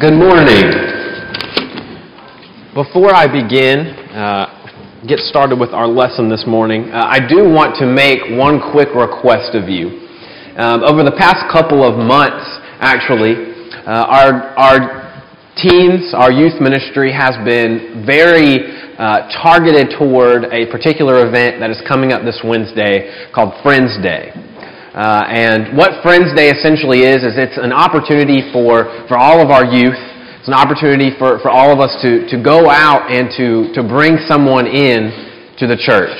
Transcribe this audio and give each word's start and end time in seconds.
Good 0.00 0.14
morning. 0.14 0.68
Before 2.74 3.14
I 3.14 3.26
begin, 3.30 3.94
uh, 4.12 5.04
get 5.06 5.18
started 5.20 5.60
with 5.60 5.70
our 5.70 5.86
lesson 5.86 6.28
this 6.28 6.44
morning, 6.46 6.90
uh, 6.90 7.06
I 7.08 7.20
do 7.20 7.48
want 7.48 7.76
to 7.80 7.86
make 7.86 8.20
one 8.38 8.60
quick 8.72 8.88
request 8.94 9.54
of 9.54 9.68
you. 9.68 10.08
Um, 10.56 10.82
over 10.84 11.02
the 11.02 11.14
past 11.16 11.46
couple 11.52 11.84
of 11.84 11.96
months, 11.96 12.44
actually, 12.80 13.54
uh, 13.86 14.04
our, 14.08 14.56
our 14.56 14.78
teens, 15.56 16.12
our 16.14 16.32
youth 16.32 16.60
ministry 16.60 17.12
has 17.12 17.36
been 17.44 18.04
very 18.06 18.64
uh, 18.98 19.28
targeted 19.42 19.94
toward 19.98 20.44
a 20.52 20.70
particular 20.70 21.26
event 21.26 21.60
that 21.60 21.70
is 21.70 21.80
coming 21.86 22.12
up 22.12 22.24
this 22.24 22.40
Wednesday 22.44 23.30
called 23.34 23.54
Friends 23.62 23.96
Day. 24.02 24.43
Uh, 24.94 25.26
and 25.26 25.76
what 25.76 25.98
Friends 26.06 26.30
Day 26.38 26.54
essentially 26.54 27.02
is, 27.02 27.26
is 27.26 27.34
it's 27.34 27.58
an 27.58 27.74
opportunity 27.74 28.46
for, 28.54 28.86
for 29.10 29.18
all 29.18 29.42
of 29.42 29.50
our 29.50 29.66
youth, 29.66 29.98
it's 30.38 30.46
an 30.46 30.54
opportunity 30.54 31.10
for, 31.18 31.42
for 31.42 31.50
all 31.50 31.74
of 31.74 31.80
us 31.82 31.90
to, 31.98 32.30
to 32.30 32.38
go 32.38 32.70
out 32.70 33.10
and 33.10 33.26
to, 33.34 33.74
to 33.74 33.82
bring 33.82 34.22
someone 34.30 34.70
in 34.70 35.10
to 35.58 35.66
the 35.66 35.74
church. 35.74 36.14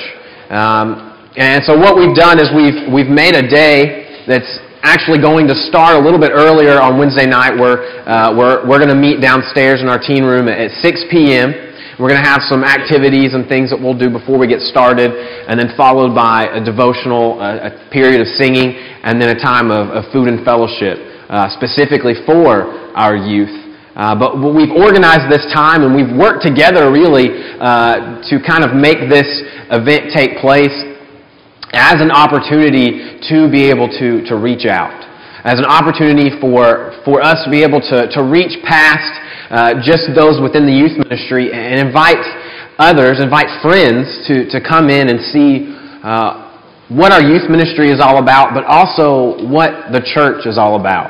Um, 0.51 1.15
and 1.39 1.63
so 1.63 1.71
what 1.77 1.95
we've 1.95 2.15
done 2.15 2.35
is 2.35 2.51
we've, 2.51 2.91
we've 2.91 3.07
made 3.07 3.35
a 3.35 3.47
day 3.47 4.23
that's 4.27 4.59
actually 4.83 5.23
going 5.23 5.47
to 5.47 5.55
start 5.55 5.95
a 5.95 6.01
little 6.03 6.19
bit 6.19 6.35
earlier 6.35 6.75
on 6.81 6.99
Wednesday 6.99 7.25
night 7.25 7.55
where 7.55 7.79
uh, 8.03 8.35
we're, 8.35 8.67
we're 8.67 8.77
going 8.77 8.91
to 8.91 8.99
meet 8.99 9.21
downstairs 9.21 9.79
in 9.79 9.87
our 9.87 9.99
teen 9.99 10.27
room 10.27 10.51
at 10.51 10.69
6 10.83 11.05
p.m. 11.09 11.55
We're 11.95 12.11
going 12.11 12.19
to 12.19 12.27
have 12.27 12.43
some 12.51 12.67
activities 12.67 13.31
and 13.31 13.47
things 13.47 13.71
that 13.71 13.79
we'll 13.79 13.95
do 13.95 14.11
before 14.11 14.35
we 14.35 14.51
get 14.51 14.59
started, 14.59 15.15
and 15.15 15.55
then 15.55 15.71
followed 15.79 16.11
by 16.11 16.51
a 16.51 16.59
devotional, 16.59 17.39
a, 17.39 17.71
a 17.71 17.87
period 17.87 18.19
of 18.19 18.27
singing, 18.35 18.75
and 18.75 19.15
then 19.15 19.31
a 19.31 19.39
time 19.39 19.71
of, 19.71 19.95
of 19.95 20.03
food 20.11 20.27
and 20.27 20.43
fellowship, 20.43 20.99
uh, 21.31 21.47
specifically 21.55 22.19
for 22.27 22.67
our 22.99 23.15
youth. 23.15 23.53
Uh, 23.95 24.11
but 24.11 24.35
we've 24.35 24.75
organized 24.75 25.31
this 25.31 25.47
time 25.55 25.87
and 25.87 25.95
we've 25.95 26.11
worked 26.19 26.43
together 26.43 26.91
really 26.91 27.31
uh, 27.63 28.19
to 28.27 28.43
kind 28.43 28.67
of 28.67 28.75
make 28.75 29.07
this 29.07 29.31
event 29.71 30.11
take 30.11 30.43
place 30.43 30.75
as 31.71 32.03
an 32.03 32.11
opportunity 32.11 33.23
to 33.31 33.47
be 33.47 33.71
able 33.71 33.87
to, 33.87 34.19
to 34.27 34.35
reach 34.35 34.67
out, 34.67 34.99
as 35.47 35.55
an 35.63 35.65
opportunity 35.65 36.27
for, 36.43 36.91
for 37.07 37.23
us 37.23 37.39
to 37.47 37.49
be 37.49 37.63
able 37.63 37.79
to, 37.79 38.11
to 38.11 38.19
reach 38.19 38.51
past 38.67 39.15
uh, 39.55 39.79
just 39.79 40.11
those 40.11 40.43
within 40.43 40.67
the 40.67 40.75
youth 40.75 40.99
ministry 40.99 41.47
and 41.55 41.79
invite 41.79 42.19
others, 42.75 43.23
invite 43.23 43.47
friends 43.63 44.03
to, 44.27 44.43
to 44.51 44.59
come 44.59 44.91
in 44.91 45.07
and 45.07 45.23
see 45.31 45.71
uh, 46.03 46.43
what 46.91 47.15
our 47.15 47.23
youth 47.23 47.47
ministry 47.47 47.87
is 47.87 48.03
all 48.03 48.19
about, 48.19 48.51
but 48.51 48.67
also 48.67 49.39
what 49.47 49.95
the 49.95 50.03
church 50.03 50.43
is 50.45 50.59
all 50.59 50.75
about. 50.75 51.07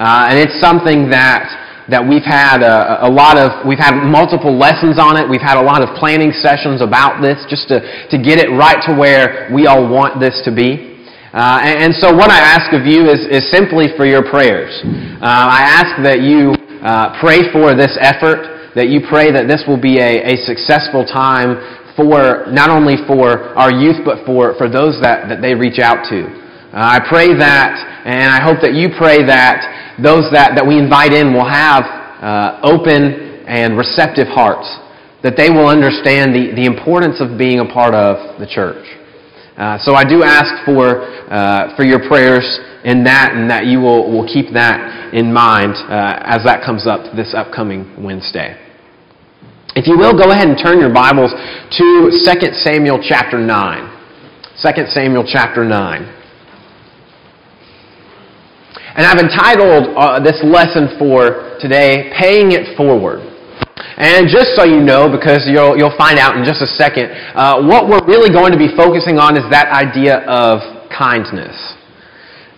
Uh, 0.00 0.32
and 0.32 0.40
it's 0.40 0.56
something 0.64 1.10
that 1.10 1.60
that 1.84 2.00
we've 2.00 2.24
had 2.24 2.64
a, 2.64 3.04
a, 3.04 3.10
lot 3.12 3.36
of 3.36 3.68
we've 3.68 3.76
had 3.76 3.92
multiple 3.92 4.56
lessons 4.56 4.96
on 4.96 5.20
it. 5.20 5.28
We've 5.28 5.44
had 5.44 5.60
a 5.60 5.62
lot 5.62 5.84
of 5.84 5.92
planning 6.00 6.32
sessions 6.32 6.80
about 6.80 7.20
this 7.20 7.36
just 7.52 7.68
to, 7.68 7.84
to 8.08 8.16
get 8.16 8.40
it 8.40 8.48
right 8.56 8.80
to 8.88 8.96
where 8.96 9.52
we 9.52 9.68
all 9.68 9.84
want 9.84 10.16
this 10.16 10.40
to 10.48 10.50
be. 10.50 10.96
Uh, 11.36 11.60
and, 11.60 11.84
and, 11.84 11.92
so 11.94 12.14
what 12.14 12.30
i 12.30 12.38
ask 12.38 12.72
of 12.72 12.86
you 12.86 13.10
is, 13.10 13.26
is 13.28 13.44
simply 13.50 13.92
for 13.98 14.06
your 14.06 14.24
prayers. 14.24 14.72
Uh, 15.20 15.28
i 15.28 15.60
ask 15.60 16.00
that 16.00 16.22
you 16.24 16.56
uh, 16.84 17.18
pray 17.18 17.48
for 17.50 17.74
this 17.74 17.96
effort, 18.00 18.70
that 18.76 18.92
you 18.92 19.00
pray 19.08 19.32
that 19.32 19.48
this 19.48 19.64
will 19.66 19.80
be 19.80 19.98
a, 19.98 20.20
a 20.20 20.36
successful 20.44 21.04
time 21.08 21.56
for 21.96 22.46
not 22.50 22.70
only 22.70 23.00
for 23.06 23.56
our 23.56 23.72
youth, 23.72 24.04
but 24.04 24.26
for, 24.26 24.52
for 24.58 24.68
those 24.68 25.00
that, 25.00 25.30
that 25.30 25.40
they 25.40 25.54
reach 25.54 25.78
out 25.78 26.04
to. 26.10 26.26
Uh, 26.74 26.98
I 26.98 27.00
pray 27.08 27.32
that, 27.38 27.72
and 28.04 28.28
I 28.28 28.42
hope 28.42 28.60
that 28.60 28.74
you 28.74 28.90
pray 28.98 29.22
that 29.24 29.96
those 30.02 30.26
that, 30.34 30.58
that 30.58 30.66
we 30.66 30.76
invite 30.76 31.14
in 31.14 31.32
will 31.32 31.46
have 31.46 31.86
uh, 31.86 32.60
open 32.66 33.46
and 33.46 33.78
receptive 33.78 34.26
hearts, 34.26 34.66
that 35.22 35.38
they 35.38 35.50
will 35.50 35.70
understand 35.70 36.34
the, 36.34 36.50
the 36.58 36.66
importance 36.66 37.22
of 37.22 37.38
being 37.38 37.60
a 37.60 37.68
part 37.70 37.94
of 37.94 38.40
the 38.42 38.46
church. 38.50 38.82
Uh, 39.54 39.78
so 39.86 39.94
I 39.94 40.02
do 40.02 40.26
ask 40.26 40.66
for, 40.66 41.06
uh, 41.30 41.76
for 41.76 41.86
your 41.86 42.02
prayers 42.10 42.42
in 42.84 43.04
that 43.04 43.32
and 43.32 43.50
that 43.50 43.66
you 43.66 43.80
will, 43.80 44.12
will 44.12 44.28
keep 44.28 44.52
that 44.52 45.14
in 45.14 45.32
mind 45.32 45.72
uh, 45.88 46.20
as 46.20 46.44
that 46.44 46.60
comes 46.64 46.86
up 46.86 47.16
this 47.16 47.32
upcoming 47.34 47.88
Wednesday. 47.96 48.60
If 49.74 49.88
you 49.88 49.98
will, 49.98 50.12
go 50.12 50.30
ahead 50.30 50.46
and 50.46 50.56
turn 50.60 50.78
your 50.78 50.92
Bibles 50.92 51.32
to 51.32 51.86
2 52.12 52.52
Samuel 52.62 53.00
chapter 53.02 53.40
9. 53.40 53.50
2 54.62 54.86
Samuel 54.92 55.24
chapter 55.26 55.64
9. 55.64 56.02
And 58.96 59.02
I've 59.02 59.18
entitled 59.18 59.90
uh, 59.98 60.22
this 60.22 60.38
lesson 60.44 60.94
for 60.96 61.58
today, 61.58 62.12
Paying 62.14 62.52
It 62.52 62.76
Forward. 62.76 63.18
And 63.96 64.28
just 64.30 64.54
so 64.54 64.62
you 64.62 64.78
know, 64.78 65.10
because 65.10 65.42
you'll, 65.50 65.76
you'll 65.76 65.96
find 65.98 66.18
out 66.18 66.36
in 66.36 66.44
just 66.44 66.62
a 66.62 66.66
second, 66.66 67.10
uh, 67.34 67.62
what 67.66 67.88
we're 67.88 68.04
really 68.06 68.30
going 68.30 68.52
to 68.52 68.58
be 68.58 68.70
focusing 68.76 69.18
on 69.18 69.36
is 69.36 69.42
that 69.50 69.72
idea 69.74 70.22
of 70.30 70.62
kindness. 70.94 71.74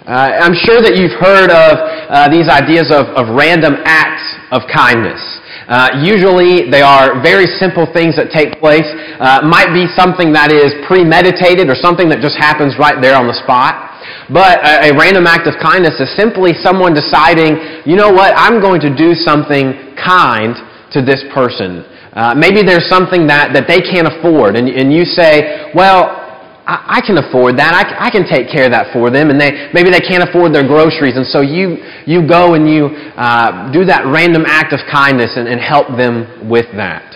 Uh, 0.06 0.38
I'm 0.38 0.54
sure 0.54 0.78
that 0.78 0.94
you've 0.94 1.18
heard 1.18 1.50
of 1.50 1.82
uh, 1.82 2.30
these 2.30 2.46
ideas 2.46 2.94
of, 2.94 3.10
of 3.18 3.34
random 3.34 3.74
acts 3.82 4.22
of 4.54 4.62
kindness. 4.70 5.18
Uh, 5.66 5.98
usually 5.98 6.70
they 6.70 6.78
are 6.78 7.18
very 7.26 7.50
simple 7.58 7.90
things 7.90 8.14
that 8.14 8.30
take 8.30 8.62
place. 8.62 8.86
Uh, 9.18 9.42
might 9.42 9.74
be 9.74 9.90
something 9.98 10.30
that 10.30 10.54
is 10.54 10.70
premeditated 10.86 11.66
or 11.66 11.74
something 11.74 12.06
that 12.06 12.22
just 12.22 12.38
happens 12.38 12.78
right 12.78 13.02
there 13.02 13.18
on 13.18 13.26
the 13.26 13.34
spot. 13.34 13.98
But 14.30 14.62
a, 14.62 14.94
a 14.94 14.94
random 14.94 15.26
act 15.26 15.50
of 15.50 15.58
kindness 15.58 15.98
is 15.98 16.06
simply 16.14 16.54
someone 16.62 16.94
deciding, 16.94 17.82
you 17.82 17.98
know 17.98 18.14
what, 18.14 18.30
I'm 18.38 18.62
going 18.62 18.78
to 18.86 18.94
do 18.94 19.10
something 19.10 19.74
kind 19.98 20.54
to 20.94 21.02
this 21.02 21.26
person. 21.34 21.82
Uh, 22.14 22.30
maybe 22.38 22.62
there's 22.62 22.86
something 22.86 23.26
that, 23.26 23.50
that 23.58 23.66
they 23.66 23.82
can't 23.82 24.06
afford, 24.06 24.54
and, 24.54 24.70
and 24.70 24.94
you 24.94 25.02
say, 25.02 25.66
well, 25.74 26.25
I, 26.66 26.98
I 26.98 27.00
can 27.06 27.16
afford 27.18 27.56
that. 27.58 27.72
I, 27.72 28.06
I 28.06 28.10
can 28.10 28.26
take 28.26 28.50
care 28.50 28.66
of 28.66 28.72
that 28.74 28.92
for 28.92 29.08
them. 29.10 29.30
And 29.30 29.40
they, 29.40 29.70
maybe 29.72 29.90
they 29.90 30.02
can't 30.02 30.26
afford 30.26 30.52
their 30.52 30.66
groceries. 30.66 31.14
And 31.14 31.26
so 31.26 31.40
you, 31.40 31.78
you 32.04 32.26
go 32.26 32.54
and 32.58 32.66
you 32.66 32.90
uh, 33.14 33.70
do 33.70 33.86
that 33.86 34.04
random 34.10 34.42
act 34.46 34.74
of 34.74 34.82
kindness 34.90 35.38
and, 35.38 35.46
and 35.46 35.62
help 35.62 35.94
them 35.94 36.50
with 36.50 36.66
that. 36.74 37.06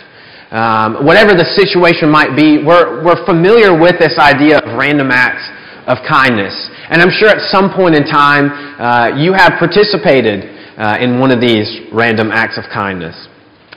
Um, 0.51 1.07
whatever 1.07 1.35
the 1.35 1.47
situation 1.47 2.11
might 2.11 2.35
be, 2.35 2.63
we're, 2.63 3.07
we're 3.07 3.23
familiar 3.27 3.71
with 3.71 3.99
this 3.99 4.19
idea 4.19 4.59
of 4.59 4.79
random 4.79 5.11
acts 5.11 5.47
of 5.87 5.99
kindness. 6.07 6.55
And 6.91 7.03
I'm 7.03 7.11
sure 7.11 7.31
at 7.31 7.43
some 7.51 7.71
point 7.71 7.95
in 7.95 8.03
time, 8.07 8.51
uh, 8.79 9.15
you 9.19 9.35
have 9.35 9.59
participated 9.59 10.47
uh, 10.75 10.99
in 10.99 11.19
one 11.19 11.31
of 11.31 11.39
these 11.39 11.67
random 11.93 12.31
acts 12.31 12.59
of 12.59 12.67
kindness. 12.73 13.15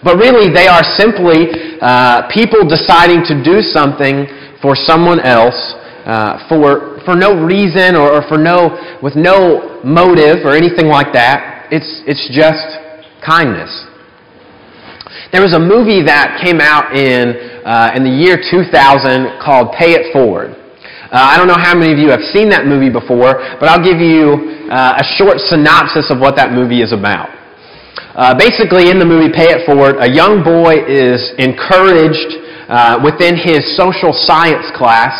But 0.03 0.17
really, 0.17 0.51
they 0.51 0.67
are 0.67 0.83
simply 0.97 1.77
uh, 1.79 2.27
people 2.33 2.67
deciding 2.67 3.23
to 3.29 3.39
do 3.41 3.61
something 3.61 4.27
for 4.63 4.79
someone 4.79 5.19
else 5.19 5.75
uh, 6.07 6.47
for, 6.47 7.03
for 7.03 7.19
no 7.19 7.35
reason 7.35 7.99
or, 7.99 8.15
or 8.15 8.23
for 8.31 8.39
no, 8.39 8.79
with 9.03 9.15
no 9.19 9.83
motive 9.83 10.47
or 10.47 10.55
anything 10.55 10.87
like 10.87 11.11
that. 11.11 11.67
It's, 11.67 11.99
it's 12.07 12.31
just 12.31 12.63
kindness. 13.19 13.71
There 15.35 15.43
was 15.43 15.51
a 15.51 15.59
movie 15.59 15.99
that 16.07 16.39
came 16.39 16.63
out 16.63 16.95
in, 16.95 17.35
uh, 17.67 17.91
in 17.91 18.07
the 18.07 18.09
year 18.09 18.39
2000 18.39 19.43
called 19.43 19.75
Pay 19.75 19.99
It 19.99 20.13
Forward. 20.15 20.55
Uh, 21.11 21.29
I 21.29 21.37
don't 21.37 21.47
know 21.47 21.59
how 21.59 21.75
many 21.75 21.91
of 21.91 21.99
you 21.99 22.09
have 22.09 22.23
seen 22.31 22.49
that 22.49 22.65
movie 22.65 22.89
before, 22.89 23.37
but 23.59 23.67
I'll 23.67 23.83
give 23.83 23.99
you 23.99 24.67
uh, 24.71 24.97
a 24.97 25.05
short 25.19 25.43
synopsis 25.43 26.09
of 26.09 26.23
what 26.23 26.35
that 26.39 26.55
movie 26.55 26.81
is 26.81 26.91
about. 26.91 27.29
Uh, 28.13 28.37
basically, 28.37 28.89
in 28.89 28.97
the 28.97 29.05
movie 29.05 29.29
Pay 29.33 29.49
It 29.53 29.65
Forward, 29.65 29.97
a 29.97 30.09
young 30.09 30.45
boy 30.45 30.85
is 30.85 31.33
encouraged 31.41 32.42
uh, 32.73 32.97
within 33.05 33.37
his 33.37 33.61
social 33.77 34.09
science 34.09 34.65
class 34.73 35.13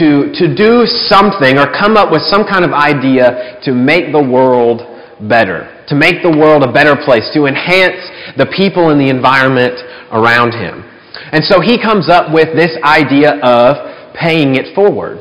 to, 0.00 0.32
to 0.32 0.48
do 0.48 0.88
something 0.88 1.60
or 1.60 1.68
come 1.68 2.00
up 2.00 2.08
with 2.10 2.22
some 2.32 2.48
kind 2.48 2.64
of 2.64 2.72
idea 2.72 3.60
to 3.60 3.76
make 3.76 4.08
the 4.08 4.24
world 4.24 4.80
better, 5.28 5.68
to 5.86 5.94
make 5.94 6.24
the 6.24 6.32
world 6.32 6.64
a 6.64 6.72
better 6.72 6.96
place, 6.96 7.28
to 7.36 7.44
enhance 7.44 8.00
the 8.40 8.48
people 8.56 8.88
and 8.88 8.96
the 8.96 9.12
environment 9.12 9.76
around 10.16 10.56
him. 10.56 10.80
And 11.28 11.44
so 11.44 11.60
he 11.60 11.76
comes 11.76 12.08
up 12.08 12.32
with 12.32 12.56
this 12.56 12.72
idea 12.82 13.36
of 13.44 14.16
paying 14.16 14.56
it 14.56 14.74
forward. 14.74 15.20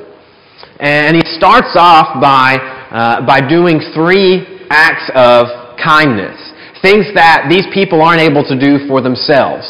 And 0.79 1.19
he 1.19 1.23
starts 1.35 1.75
off 1.75 2.21
by, 2.23 2.55
uh, 2.95 3.27
by 3.27 3.43
doing 3.43 3.83
three 3.93 4.65
acts 4.69 5.11
of 5.13 5.75
kindness, 5.83 6.39
things 6.81 7.11
that 7.13 7.51
these 7.51 7.67
people 7.73 8.01
aren't 8.01 8.21
able 8.21 8.47
to 8.47 8.55
do 8.55 8.87
for 8.87 9.01
themselves. 9.01 9.67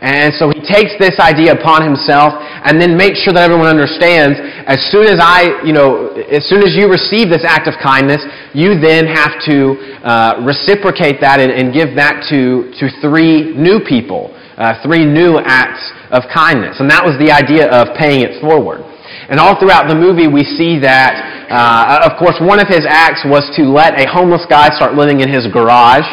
And 0.00 0.32
so 0.32 0.48
he 0.48 0.64
takes 0.64 0.96
this 0.96 1.20
idea 1.20 1.52
upon 1.52 1.84
himself 1.84 2.32
and 2.64 2.80
then 2.80 2.96
makes 2.96 3.20
sure 3.20 3.36
that 3.36 3.44
everyone 3.44 3.68
understands 3.68 4.40
as 4.64 4.80
soon 4.88 5.04
as 5.04 5.20
I, 5.20 5.60
you 5.60 5.76
know, 5.76 6.16
as 6.24 6.48
soon 6.48 6.64
as 6.64 6.72
you 6.72 6.88
receive 6.88 7.28
this 7.28 7.44
act 7.44 7.68
of 7.68 7.76
kindness, 7.82 8.24
you 8.56 8.80
then 8.80 9.04
have 9.04 9.36
to 9.44 9.76
uh, 10.00 10.40
reciprocate 10.40 11.20
that 11.20 11.36
and, 11.36 11.52
and, 11.52 11.74
give 11.74 11.96
that 12.00 12.24
to, 12.32 12.72
to 12.80 12.88
three 13.04 13.52
new 13.52 13.84
people, 13.84 14.32
uh, 14.56 14.80
three 14.80 15.04
new 15.04 15.36
acts 15.42 15.84
of 16.14 16.24
kindness. 16.32 16.80
And 16.80 16.88
that 16.88 17.04
was 17.04 17.20
the 17.20 17.28
idea 17.28 17.68
of 17.68 17.92
paying 17.98 18.24
it 18.24 18.40
forward. 18.40 18.80
And 19.28 19.36
all 19.36 19.58
throughout 19.58 19.90
the 19.90 19.98
movie, 19.98 20.26
we 20.30 20.46
see 20.46 20.78
that, 20.80 21.50
uh, 21.50 22.08
of 22.08 22.16
course, 22.16 22.38
one 22.40 22.58
of 22.58 22.68
his 22.68 22.86
acts 22.88 23.20
was 23.26 23.44
to 23.58 23.68
let 23.68 23.98
a 24.00 24.08
homeless 24.08 24.46
guy 24.48 24.72
start 24.78 24.94
living 24.94 25.20
in 25.20 25.28
his 25.28 25.50
garage. 25.52 26.06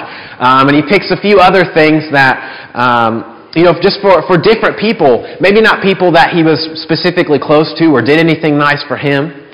Um, 0.43 0.67
and 0.67 0.75
he 0.75 0.83
picks 0.83 1.09
a 1.13 1.17
few 1.21 1.39
other 1.39 1.63
things 1.73 2.03
that, 2.11 2.41
um, 2.73 3.36
you 3.55 3.63
know, 3.63 3.73
just 3.81 4.01
for, 4.01 4.21
for 4.27 4.37
different 4.37 4.77
people, 4.79 5.23
maybe 5.39 5.61
not 5.61 5.81
people 5.81 6.11
that 6.11 6.35
he 6.35 6.43
was 6.43 6.59
specifically 6.83 7.39
close 7.39 7.73
to 7.79 7.85
or 7.93 8.01
did 8.01 8.19
anything 8.19 8.57
nice 8.57 8.83
for 8.87 8.97
him, 8.97 9.47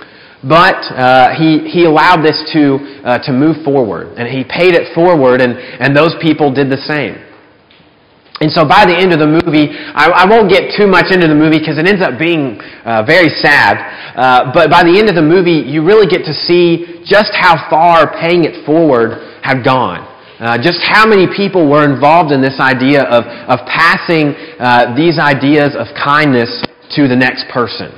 but 0.44 0.75
uh, 0.92 1.36
he, 1.40 1.69
he 1.69 1.86
allowed 1.86 2.22
this 2.25 2.36
to, 2.51 2.81
uh, 3.06 3.19
to 3.24 3.31
move 3.31 3.63
forward. 3.63 4.18
And 4.18 4.28
he 4.28 4.44
paid 4.44 4.75
it 4.75 4.94
forward, 4.94 5.40
and, 5.42 5.56
and 5.56 5.95
those 5.95 6.16
people 6.19 6.51
did 6.51 6.69
the 6.69 6.81
same. 6.84 7.16
And 8.42 8.51
so 8.51 8.68
by 8.68 8.84
the 8.84 8.92
end 8.92 9.13
of 9.13 9.19
the 9.24 9.30
movie, 9.30 9.72
I, 9.72 10.25
I 10.25 10.25
won't 10.28 10.50
get 10.50 10.75
too 10.75 10.88
much 10.88 11.13
into 11.16 11.31
the 11.31 11.36
movie 11.36 11.60
because 11.60 11.78
it 11.78 11.88
ends 11.88 12.04
up 12.04 12.19
being 12.19 12.60
uh, 12.84 13.07
very 13.07 13.30
sad. 13.40 13.80
Uh, 14.19 14.51
but 14.51 14.69
by 14.69 14.84
the 14.84 14.92
end 14.92 15.07
of 15.07 15.16
the 15.16 15.24
movie, 15.24 15.63
you 15.63 15.86
really 15.86 16.07
get 16.07 16.25
to 16.25 16.34
see 16.34 17.00
just 17.06 17.31
how 17.31 17.69
far 17.69 18.12
paying 18.19 18.44
it 18.44 18.66
forward 18.66 19.40
had 19.44 19.63
gone. 19.63 20.12
Uh, 20.39 20.57
just 20.57 20.80
how 20.81 21.06
many 21.06 21.27
people 21.30 21.69
were 21.69 21.85
involved 21.85 22.31
in 22.31 22.41
this 22.41 22.59
idea 22.59 23.03
of, 23.03 23.24
of 23.47 23.59
passing 23.69 24.33
uh, 24.59 24.95
these 24.97 25.19
ideas 25.19 25.77
of 25.77 25.85
kindness 25.94 26.50
to 26.95 27.07
the 27.07 27.15
next 27.15 27.45
person. 27.53 27.94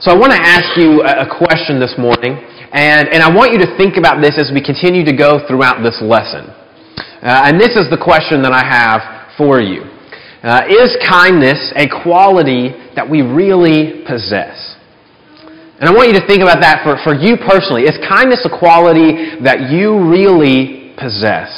So 0.00 0.12
I 0.12 0.16
want 0.18 0.32
to 0.32 0.38
ask 0.38 0.76
you 0.76 1.02
a 1.02 1.24
question 1.24 1.80
this 1.80 1.94
morning, 1.98 2.36
and, 2.72 3.08
and 3.08 3.22
I 3.22 3.32
want 3.32 3.52
you 3.52 3.58
to 3.64 3.76
think 3.76 3.96
about 3.96 4.20
this 4.20 4.38
as 4.38 4.52
we 4.52 4.62
continue 4.62 5.04
to 5.04 5.16
go 5.16 5.40
throughout 5.48 5.82
this 5.82 5.98
lesson. 6.02 6.52
Uh, 7.22 7.48
and 7.48 7.58
this 7.58 7.74
is 7.74 7.88
the 7.88 7.96
question 7.96 8.42
that 8.42 8.52
I 8.52 8.62
have 8.62 9.34
for 9.38 9.60
you. 9.60 9.82
Uh, 10.42 10.62
is 10.68 10.94
kindness 11.08 11.72
a 11.74 11.88
quality 11.88 12.70
that 12.94 13.08
we 13.08 13.22
really 13.22 14.04
possess? 14.06 14.75
And 15.76 15.84
I 15.88 15.92
want 15.92 16.08
you 16.08 16.16
to 16.16 16.26
think 16.26 16.40
about 16.40 16.64
that 16.64 16.80
for, 16.80 16.96
for 17.04 17.12
you 17.12 17.36
personally. 17.36 17.84
Is 17.84 18.00
kindness 18.08 18.40
a 18.48 18.52
quality 18.52 19.36
that 19.44 19.68
you 19.68 19.92
really 19.92 20.96
possess? 20.96 21.52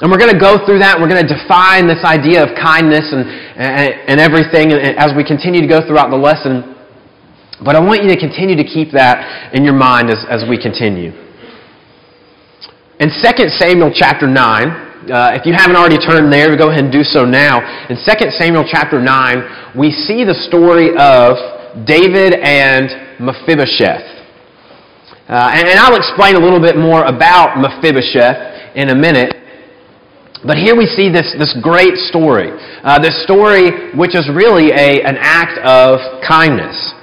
And 0.00 0.08
we're 0.08 0.20
going 0.20 0.32
to 0.32 0.40
go 0.40 0.60
through 0.64 0.80
that. 0.80 0.96
We're 0.96 1.08
going 1.08 1.20
to 1.20 1.28
define 1.28 1.88
this 1.88 2.00
idea 2.04 2.40
of 2.40 2.56
kindness 2.56 3.12
and, 3.12 3.28
and, 3.56 4.16
and 4.16 4.20
everything 4.20 4.72
as 4.72 5.12
we 5.12 5.24
continue 5.24 5.60
to 5.60 5.68
go 5.68 5.84
throughout 5.84 6.08
the 6.08 6.16
lesson. 6.20 6.76
But 7.64 7.76
I 7.76 7.80
want 7.80 8.04
you 8.04 8.08
to 8.12 8.20
continue 8.20 8.56
to 8.56 8.64
keep 8.64 8.92
that 8.92 9.52
in 9.52 9.64
your 9.64 9.76
mind 9.76 10.08
as, 10.08 10.24
as 10.28 10.44
we 10.48 10.60
continue. 10.60 11.12
In 13.00 13.12
2 13.12 13.48
Samuel 13.60 13.92
chapter 13.92 14.28
9, 14.28 14.36
uh, 15.08 15.36
if 15.36 15.44
you 15.44 15.52
haven't 15.52 15.76
already 15.76 16.00
turned 16.00 16.32
there, 16.32 16.56
go 16.56 16.68
ahead 16.68 16.84
and 16.84 16.92
do 16.92 17.04
so 17.04 17.24
now. 17.24 17.60
In 17.88 17.96
2 17.96 18.30
Samuel 18.36 18.64
chapter 18.68 19.00
9, 19.00 19.76
we 19.76 19.92
see 19.92 20.24
the 20.24 20.36
story 20.48 20.92
of 20.96 21.55
David 21.84 22.32
and 22.32 23.20
Mephibosheth. 23.20 24.16
Uh, 25.28 25.50
and, 25.52 25.68
and 25.68 25.78
I'll 25.78 25.96
explain 25.96 26.36
a 26.36 26.40
little 26.40 26.60
bit 26.60 26.78
more 26.78 27.04
about 27.04 27.58
Mephibosheth 27.58 28.76
in 28.76 28.90
a 28.90 28.94
minute. 28.94 29.34
But 30.46 30.56
here 30.56 30.76
we 30.76 30.86
see 30.86 31.10
this, 31.10 31.34
this 31.38 31.56
great 31.60 31.98
story. 32.08 32.54
Uh, 32.84 32.98
this 32.98 33.22
story 33.24 33.92
which 33.98 34.14
is 34.14 34.30
really 34.32 34.70
a, 34.70 35.02
an 35.02 35.16
act 35.18 35.58
of 35.66 35.98
kindness. 36.22 36.94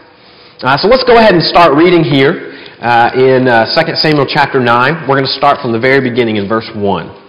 Uh, 0.64 0.78
so 0.78 0.88
let's 0.88 1.04
go 1.04 1.18
ahead 1.18 1.34
and 1.34 1.44
start 1.44 1.76
reading 1.76 2.04
here 2.04 2.56
uh, 2.80 3.12
in 3.16 3.48
uh, 3.48 3.68
2 3.76 3.96
Samuel 3.96 4.26
chapter 4.26 4.64
9. 4.64 5.08
We're 5.10 5.20
going 5.20 5.28
to 5.28 5.38
start 5.38 5.60
from 5.62 5.74
the 5.74 5.80
very 5.80 6.00
beginning 6.00 6.38
in 6.38 6.48
verse 6.48 6.70
1. 6.74 7.24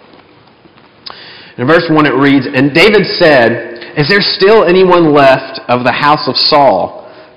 In 1.59 1.67
verse 1.67 1.91
1 1.91 2.07
it 2.07 2.15
reads, 2.15 2.47
And 2.47 2.73
David 2.73 3.07
said, 3.19 3.99
Is 3.99 4.09
there 4.09 4.23
still 4.23 4.63
anyone 4.63 5.13
left 5.13 5.61
of 5.69 5.83
the 5.83 5.93
house 5.93 6.29
of 6.29 6.37
Saul, 6.37 7.04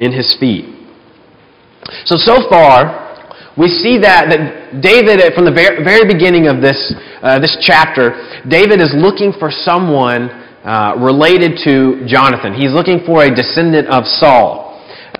in 0.00 0.12
his 0.12 0.36
feet. 0.38 0.64
So, 2.04 2.16
so 2.16 2.48
far, 2.48 3.06
we 3.56 3.68
see 3.68 3.98
that, 4.04 4.28
that 4.28 4.82
David, 4.82 5.32
from 5.34 5.44
the 5.44 5.54
very, 5.54 5.82
very 5.82 6.04
beginning 6.04 6.46
of 6.46 6.60
this, 6.60 6.76
uh, 7.22 7.38
this 7.38 7.56
chapter, 7.60 8.12
David 8.48 8.82
is 8.82 8.92
looking 8.92 9.32
for 9.32 9.50
someone 9.50 10.28
uh, 10.66 10.98
related 10.98 11.56
to 11.64 12.04
Jonathan. 12.04 12.52
He's 12.52 12.72
looking 12.72 13.00
for 13.06 13.24
a 13.24 13.30
descendant 13.32 13.88
of 13.88 14.04
Saul. 14.04 14.66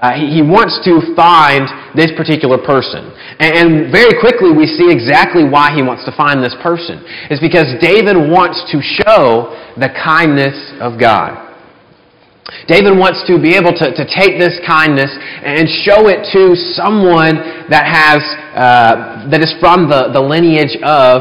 Uh, 0.02 0.12
he, 0.12 0.28
he, 0.28 0.42
wants 0.42 0.76
to 0.84 1.00
find 1.16 1.64
this 1.96 2.12
particular 2.12 2.58
person. 2.58 3.08
And, 3.40 3.56
and 3.56 3.72
very 3.92 4.20
quickly 4.20 4.52
we 4.52 4.66
see 4.66 4.92
exactly 4.92 5.48
why 5.48 5.72
he 5.72 5.80
wants 5.80 6.04
to 6.04 6.12
find 6.12 6.44
this 6.44 6.54
person. 6.60 7.00
It's 7.32 7.40
because 7.40 7.72
David 7.80 8.18
wants 8.18 8.60
to 8.68 8.82
show 8.84 9.56
the 9.80 9.88
kindness 9.96 10.76
of 10.84 11.00
God. 11.00 11.45
David 12.68 12.94
wants 12.94 13.26
to 13.26 13.42
be 13.42 13.54
able 13.54 13.74
to, 13.74 13.90
to 13.90 14.04
take 14.06 14.38
this 14.38 14.58
kindness 14.66 15.10
and 15.10 15.66
show 15.82 16.06
it 16.06 16.26
to 16.30 16.54
someone 16.74 17.66
that 17.70 17.86
has 17.86 18.22
uh, 18.54 19.28
that 19.30 19.42
is 19.42 19.52
from 19.58 19.90
the, 19.90 20.14
the 20.14 20.20
lineage 20.20 20.78
of, 20.82 21.20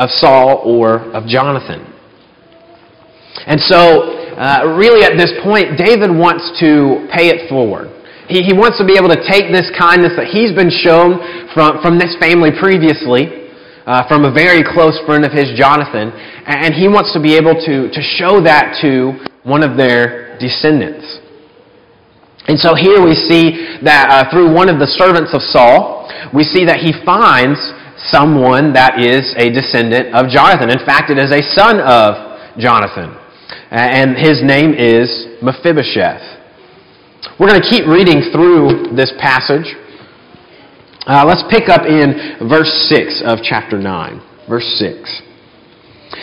of 0.00 0.08
Saul 0.16 0.64
or 0.64 1.12
of 1.12 1.28
Jonathan. 1.28 1.84
And 3.46 3.60
so, 3.60 4.34
uh, 4.34 4.74
really 4.76 5.04
at 5.04 5.14
this 5.14 5.32
point, 5.44 5.76
David 5.76 6.10
wants 6.10 6.42
to 6.60 7.06
pay 7.12 7.28
it 7.28 7.48
forward. 7.48 7.92
He, 8.26 8.42
he 8.42 8.52
wants 8.52 8.80
to 8.82 8.84
be 8.84 8.98
able 8.98 9.12
to 9.12 9.22
take 9.28 9.52
this 9.52 9.70
kindness 9.78 10.18
that 10.18 10.32
he's 10.32 10.50
been 10.50 10.72
shown 10.72 11.22
from, 11.54 11.78
from 11.84 12.00
this 12.00 12.16
family 12.18 12.50
previously, 12.50 13.52
uh, 13.86 14.08
from 14.08 14.24
a 14.24 14.32
very 14.32 14.64
close 14.66 14.98
friend 15.06 15.22
of 15.22 15.30
his, 15.30 15.54
Jonathan, 15.54 16.10
and 16.48 16.74
he 16.74 16.88
wants 16.88 17.12
to 17.14 17.20
be 17.22 17.36
able 17.36 17.54
to, 17.54 17.86
to 17.92 18.02
show 18.02 18.42
that 18.42 18.74
to 18.82 19.14
one 19.46 19.62
of 19.62 19.78
their 19.78 20.36
descendants. 20.38 21.06
And 22.50 22.58
so 22.58 22.74
here 22.74 23.02
we 23.02 23.14
see 23.14 23.78
that 23.82 24.10
uh, 24.10 24.30
through 24.30 24.52
one 24.52 24.68
of 24.68 24.78
the 24.78 24.86
servants 24.86 25.34
of 25.34 25.42
Saul, 25.42 26.10
we 26.34 26.42
see 26.42 26.66
that 26.66 26.82
he 26.82 26.90
finds 27.06 27.58
someone 28.10 28.74
that 28.74 28.98
is 28.98 29.34
a 29.38 29.50
descendant 29.50 30.14
of 30.14 30.30
Jonathan. 30.30 30.70
In 30.70 30.82
fact, 30.84 31.10
it 31.10 31.18
is 31.18 31.30
a 31.30 31.42
son 31.54 31.78
of 31.80 32.58
Jonathan. 32.58 33.14
And 33.70 34.14
his 34.18 34.42
name 34.42 34.74
is 34.74 35.38
Mephibosheth. 35.42 36.22
We're 37.38 37.48
going 37.48 37.62
to 37.62 37.68
keep 37.68 37.86
reading 37.86 38.30
through 38.30 38.94
this 38.94 39.10
passage. 39.18 39.74
Uh, 41.06 41.26
let's 41.26 41.42
pick 41.50 41.68
up 41.68 41.82
in 41.82 42.38
verse 42.48 42.70
6 42.90 43.22
of 43.26 43.38
chapter 43.42 43.78
9. 43.78 44.48
Verse 44.48 44.66
6. 44.78 45.25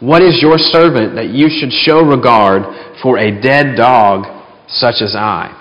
What 0.00 0.22
is 0.22 0.40
your 0.40 0.56
servant 0.56 1.14
that 1.16 1.28
you 1.28 1.52
should 1.52 1.72
show 1.72 2.00
regard 2.00 2.64
for 3.02 3.18
a 3.18 3.30
dead 3.30 3.76
dog 3.76 4.24
such 4.66 5.04
as 5.04 5.14
I? 5.14 5.52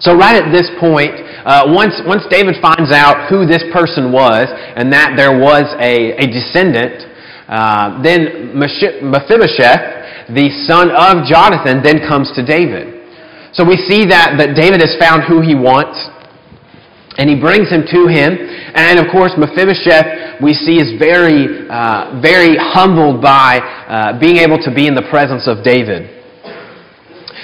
So, 0.00 0.16
right 0.16 0.36
at 0.36 0.52
this 0.52 0.68
point, 0.80 1.12
uh, 1.44 1.68
once, 1.68 2.00
once 2.08 2.24
David 2.28 2.56
finds 2.60 2.92
out 2.92 3.28
who 3.28 3.44
this 3.44 3.64
person 3.72 4.12
was 4.12 4.48
and 4.48 4.92
that 4.92 5.12
there 5.16 5.36
was 5.36 5.68
a, 5.76 6.16
a 6.16 6.26
descendant, 6.26 7.04
uh, 7.48 8.02
then 8.02 8.56
Mephibosheth, 8.56 10.32
the 10.32 10.48
son 10.66 10.90
of 10.90 11.24
Jonathan, 11.28 11.84
then 11.84 12.00
comes 12.08 12.32
to 12.34 12.44
David. 12.44 12.96
So 13.52 13.64
we 13.64 13.76
see 13.88 14.04
that, 14.08 14.36
that 14.36 14.56
David 14.56 14.80
has 14.80 14.96
found 14.98 15.24
who 15.24 15.40
he 15.40 15.54
wants, 15.54 15.96
and 17.18 17.28
he 17.28 17.36
brings 17.36 17.72
him 17.72 17.84
to 17.88 18.06
him. 18.08 18.36
And 18.76 19.00
of 19.00 19.08
course, 19.08 19.32
Mephibosheth, 19.36 20.40
we 20.44 20.52
see, 20.52 20.76
is 20.76 21.00
very, 21.00 21.64
uh, 21.68 22.20
very 22.20 22.56
humbled 22.60 23.24
by 23.24 23.58
uh, 23.58 24.20
being 24.20 24.36
able 24.36 24.60
to 24.60 24.72
be 24.72 24.86
in 24.86 24.94
the 24.94 25.06
presence 25.08 25.48
of 25.48 25.64
David. 25.64 26.12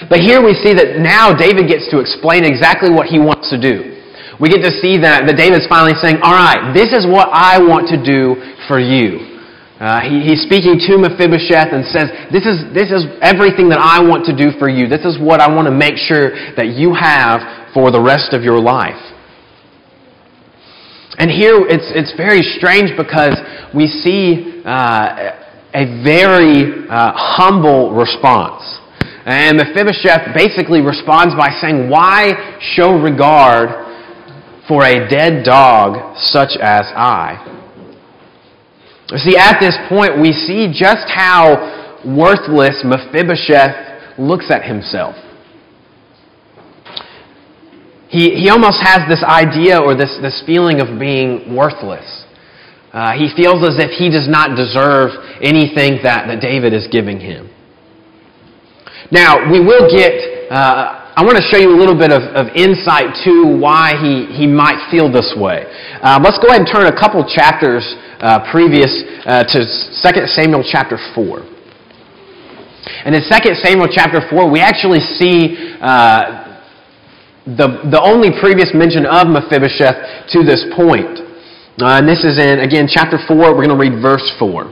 But 0.08 0.20
here 0.20 0.44
we 0.44 0.52
see 0.52 0.74
that 0.74 1.00
now 1.00 1.32
David 1.32 1.68
gets 1.68 1.88
to 1.88 2.00
explain 2.00 2.44
exactly 2.44 2.90
what 2.90 3.06
he 3.06 3.18
wants 3.18 3.48
to 3.50 3.58
do. 3.58 3.96
We 4.40 4.50
get 4.50 4.60
to 4.66 4.74
see 4.82 4.98
that, 4.98 5.24
that 5.30 5.36
David's 5.38 5.70
finally 5.70 5.94
saying, 6.02 6.18
All 6.20 6.34
right, 6.34 6.74
this 6.74 6.90
is 6.90 7.06
what 7.06 7.30
I 7.30 7.62
want 7.62 7.88
to 7.94 7.98
do 8.00 8.34
for 8.66 8.80
you. 8.80 9.32
Uh, 9.82 9.98
he, 10.06 10.22
he's 10.22 10.42
speaking 10.46 10.78
to 10.78 10.94
Mephibosheth 10.94 11.74
and 11.74 11.82
says, 11.90 12.06
this 12.30 12.46
is, 12.46 12.70
this 12.70 12.94
is 12.94 13.02
everything 13.18 13.66
that 13.74 13.82
I 13.82 13.98
want 13.98 14.22
to 14.30 14.34
do 14.36 14.54
for 14.54 14.70
you. 14.70 14.86
This 14.86 15.02
is 15.02 15.18
what 15.18 15.42
I 15.42 15.50
want 15.50 15.66
to 15.66 15.74
make 15.74 15.98
sure 15.98 16.30
that 16.54 16.78
you 16.78 16.94
have 16.94 17.74
for 17.74 17.90
the 17.90 17.98
rest 17.98 18.30
of 18.30 18.46
your 18.46 18.62
life. 18.62 19.11
And 21.22 21.30
here 21.30 21.54
it's, 21.70 21.86
it's 21.94 22.10
very 22.18 22.42
strange 22.58 22.90
because 22.98 23.38
we 23.72 23.86
see 23.86 24.60
uh, 24.66 25.38
a 25.70 26.02
very 26.02 26.82
uh, 26.90 27.12
humble 27.14 27.94
response. 27.94 28.66
And 29.24 29.56
Mephibosheth 29.56 30.34
basically 30.34 30.80
responds 30.80 31.38
by 31.38 31.54
saying, 31.62 31.88
Why 31.88 32.58
show 32.74 32.98
regard 32.98 33.70
for 34.66 34.82
a 34.82 35.08
dead 35.08 35.44
dog 35.44 36.18
such 36.18 36.58
as 36.60 36.90
I? 36.90 37.38
See, 39.14 39.36
at 39.36 39.60
this 39.60 39.78
point, 39.88 40.20
we 40.20 40.32
see 40.32 40.74
just 40.74 41.06
how 41.06 42.02
worthless 42.02 42.82
Mephibosheth 42.82 44.18
looks 44.18 44.50
at 44.50 44.64
himself. 44.64 45.14
He, 48.12 48.44
he 48.44 48.50
almost 48.50 48.76
has 48.84 49.08
this 49.08 49.24
idea 49.24 49.80
or 49.80 49.96
this, 49.96 50.12
this 50.20 50.44
feeling 50.44 50.84
of 50.84 51.00
being 51.00 51.56
worthless. 51.56 52.04
Uh, 52.92 53.16
he 53.16 53.32
feels 53.32 53.64
as 53.64 53.80
if 53.80 53.88
he 53.96 54.12
does 54.12 54.28
not 54.28 54.52
deserve 54.52 55.16
anything 55.40 56.04
that, 56.04 56.28
that 56.28 56.44
David 56.44 56.76
is 56.76 56.84
giving 56.92 57.16
him. 57.16 57.48
Now, 59.08 59.48
we 59.48 59.64
will 59.64 59.88
get, 59.88 60.12
uh, 60.52 61.08
I 61.16 61.24
want 61.24 61.40
to 61.40 61.44
show 61.48 61.56
you 61.56 61.72
a 61.72 61.80
little 61.80 61.96
bit 61.96 62.12
of, 62.12 62.20
of 62.36 62.52
insight 62.52 63.16
to 63.24 63.48
why 63.48 63.96
he, 63.96 64.28
he 64.36 64.44
might 64.44 64.76
feel 64.92 65.08
this 65.08 65.32
way. 65.32 65.64
Uh, 66.04 66.20
let's 66.20 66.36
go 66.36 66.52
ahead 66.52 66.60
and 66.60 66.68
turn 66.68 66.84
a 66.84 66.92
couple 66.92 67.24
chapters 67.24 67.80
uh, 68.20 68.44
previous 68.52 68.92
uh, 69.24 69.40
to 69.48 69.64
2 69.64 70.28
Samuel 70.36 70.60
chapter 70.60 71.00
4. 71.16 71.48
And 73.08 73.16
in 73.16 73.24
2 73.24 73.56
Samuel 73.64 73.88
chapter 73.88 74.20
4, 74.28 74.52
we 74.52 74.60
actually 74.60 75.00
see 75.00 75.56
uh, 75.80 76.51
the, 77.46 77.90
the 77.90 77.98
only 77.98 78.30
previous 78.38 78.70
mention 78.70 79.02
of 79.02 79.26
Mephibosheth 79.26 80.30
to 80.30 80.46
this 80.46 80.62
point. 80.78 81.18
Uh, 81.80 81.98
and 81.98 82.06
this 82.06 82.22
is 82.22 82.38
in, 82.38 82.60
again, 82.62 82.86
chapter 82.86 83.18
4. 83.18 83.34
We're 83.34 83.66
going 83.66 83.74
to 83.74 83.80
read 83.80 83.98
verse 83.98 84.24
4. 84.38 84.70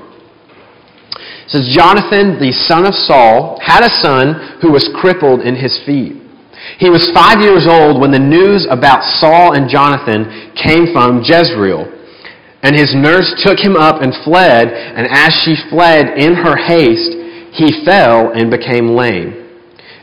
It 1.18 1.50
says, 1.50 1.74
Jonathan, 1.74 2.38
the 2.38 2.54
son 2.70 2.86
of 2.86 2.94
Saul, 2.94 3.58
had 3.58 3.82
a 3.82 3.90
son 3.90 4.60
who 4.62 4.70
was 4.70 4.86
crippled 4.94 5.42
in 5.42 5.58
his 5.58 5.74
feet. 5.82 6.22
He 6.78 6.90
was 6.90 7.10
five 7.10 7.42
years 7.42 7.66
old 7.66 7.98
when 8.00 8.12
the 8.12 8.22
news 8.22 8.68
about 8.70 9.02
Saul 9.18 9.58
and 9.58 9.66
Jonathan 9.66 10.54
came 10.54 10.94
from 10.94 11.26
Jezreel. 11.26 11.90
And 12.62 12.76
his 12.76 12.94
nurse 12.94 13.34
took 13.42 13.58
him 13.58 13.74
up 13.74 14.02
and 14.02 14.14
fled, 14.22 14.68
and 14.68 15.08
as 15.10 15.34
she 15.42 15.56
fled 15.70 16.20
in 16.20 16.36
her 16.36 16.54
haste, 16.54 17.16
he 17.56 17.82
fell 17.84 18.30
and 18.30 18.52
became 18.52 18.94
lame. 18.94 19.48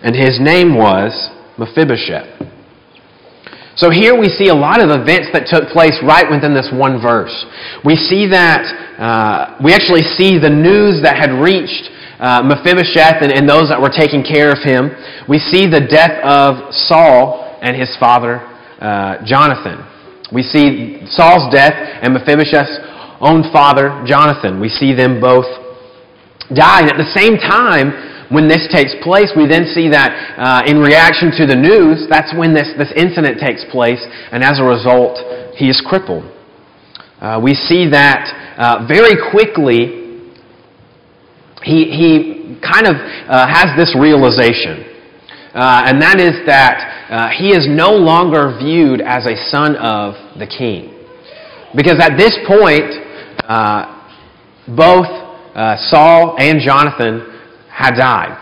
And 0.01 0.15
his 0.15 0.41
name 0.41 0.75
was 0.75 1.13
Mephibosheth. 1.57 2.56
So 3.77 3.91
here 3.93 4.17
we 4.17 4.25
see 4.25 4.49
a 4.49 4.57
lot 4.57 4.81
of 4.81 4.89
events 4.89 5.29
that 5.37 5.45
took 5.45 5.69
place 5.69 5.93
right 6.01 6.25
within 6.25 6.57
this 6.57 6.73
one 6.73 6.97
verse. 6.97 7.45
We 7.85 7.93
see 7.93 8.25
that, 8.33 8.65
uh, 8.97 9.61
we 9.61 9.69
actually 9.69 10.01
see 10.01 10.41
the 10.41 10.49
news 10.49 11.05
that 11.05 11.13
had 11.13 11.29
reached 11.29 11.93
uh, 12.17 12.41
Mephibosheth 12.41 13.21
and, 13.21 13.29
and 13.29 13.45
those 13.45 13.69
that 13.69 13.77
were 13.77 13.93
taking 13.93 14.25
care 14.25 14.49
of 14.49 14.65
him. 14.65 14.89
We 15.29 15.37
see 15.37 15.69
the 15.69 15.85
death 15.85 16.17
of 16.25 16.73
Saul 16.73 17.45
and 17.61 17.77
his 17.77 17.93
father, 18.01 18.41
uh, 18.81 19.21
Jonathan. 19.21 19.85
We 20.33 20.41
see 20.41 21.05
Saul's 21.13 21.53
death 21.53 21.77
and 21.77 22.17
Mephibosheth's 22.17 22.81
own 23.21 23.45
father, 23.53 24.01
Jonathan. 24.09 24.59
We 24.59 24.73
see 24.73 24.97
them 24.97 25.21
both 25.21 25.45
die. 26.49 26.81
At 26.89 26.97
the 26.97 27.13
same 27.13 27.37
time, 27.37 27.93
when 28.29 28.47
this 28.47 28.67
takes 28.71 28.93
place, 29.03 29.31
we 29.35 29.47
then 29.47 29.65
see 29.71 29.87
that 29.89 30.11
uh, 30.35 30.61
in 30.67 30.79
reaction 30.79 31.31
to 31.39 31.45
the 31.47 31.55
news, 31.55 32.07
that's 32.09 32.35
when 32.35 32.53
this, 32.53 32.67
this 32.77 32.91
incident 32.95 33.39
takes 33.39 33.63
place, 33.71 34.03
and 34.31 34.43
as 34.43 34.59
a 34.59 34.63
result, 34.63 35.15
he 35.55 35.69
is 35.69 35.79
crippled. 35.79 36.27
Uh, 37.21 37.39
we 37.41 37.53
see 37.53 37.89
that 37.89 38.27
uh, 38.59 38.85
very 38.87 39.15
quickly, 39.31 40.19
he, 41.63 41.87
he 41.89 42.59
kind 42.61 42.85
of 42.85 42.95
uh, 43.31 43.47
has 43.47 43.71
this 43.77 43.95
realization. 43.97 44.83
Uh, 45.55 45.87
and 45.87 46.01
that 46.01 46.19
is 46.19 46.45
that 46.45 47.09
uh, 47.09 47.29
he 47.29 47.49
is 47.49 47.65
no 47.67 47.91
longer 47.91 48.57
viewed 48.59 49.01
as 49.01 49.25
a 49.25 49.35
son 49.49 49.75
of 49.77 50.13
the 50.37 50.45
king. 50.45 50.93
Because 51.75 51.99
at 51.99 52.17
this 52.17 52.37
point, 52.45 52.91
both 54.67 55.07
Saul 55.89 56.35
and 56.37 56.61
Jonathan 56.61 57.36
had 57.77 57.93
died. 57.93 58.33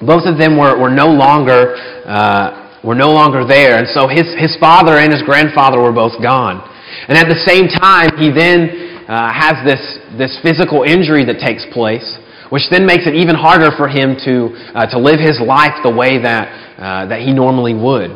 Both 0.00 0.24
of 0.24 0.38
them 0.40 0.56
were, 0.56 0.80
were, 0.80 0.90
no 0.90 1.08
longer, 1.12 1.76
uh, 2.08 2.80
were 2.82 2.96
no 2.96 3.12
longer 3.12 3.44
there. 3.44 3.76
And 3.76 3.86
so 3.92 4.08
his, 4.08 4.24
his 4.40 4.56
father 4.56 4.96
and 4.96 5.12
his 5.12 5.22
grandfather 5.22 5.80
were 5.80 5.92
both 5.92 6.16
gone. 6.22 6.64
And 7.08 7.18
at 7.18 7.28
the 7.28 7.36
same 7.44 7.68
time, 7.68 8.16
he 8.16 8.32
then 8.32 9.04
uh, 9.04 9.28
has 9.32 9.60
this, 9.68 10.00
this 10.16 10.32
physical 10.40 10.82
injury 10.82 11.24
that 11.28 11.38
takes 11.44 11.64
place 11.72 12.18
which 12.50 12.62
then 12.70 12.86
makes 12.86 13.02
it 13.06 13.14
even 13.16 13.34
harder 13.34 13.74
for 13.74 13.88
him 13.88 14.14
to, 14.22 14.54
uh, 14.78 14.86
to 14.86 14.98
live 14.98 15.18
his 15.18 15.40
life 15.40 15.74
the 15.82 15.90
way 15.90 16.22
that, 16.22 16.46
uh, 16.78 17.04
that 17.08 17.20
he 17.20 17.32
normally 17.32 17.74
would. 17.74 18.10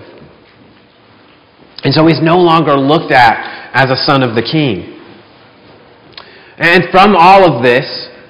And 1.82 1.92
so 1.94 2.06
he's 2.06 2.22
no 2.22 2.38
longer 2.38 2.76
looked 2.76 3.10
at 3.10 3.34
as 3.74 3.90
a 3.90 3.96
son 4.06 4.22
of 4.22 4.36
the 4.36 4.42
king. 4.42 4.94
And 6.58 6.84
from 6.92 7.16
all 7.16 7.42
of 7.50 7.64
this, 7.64 7.82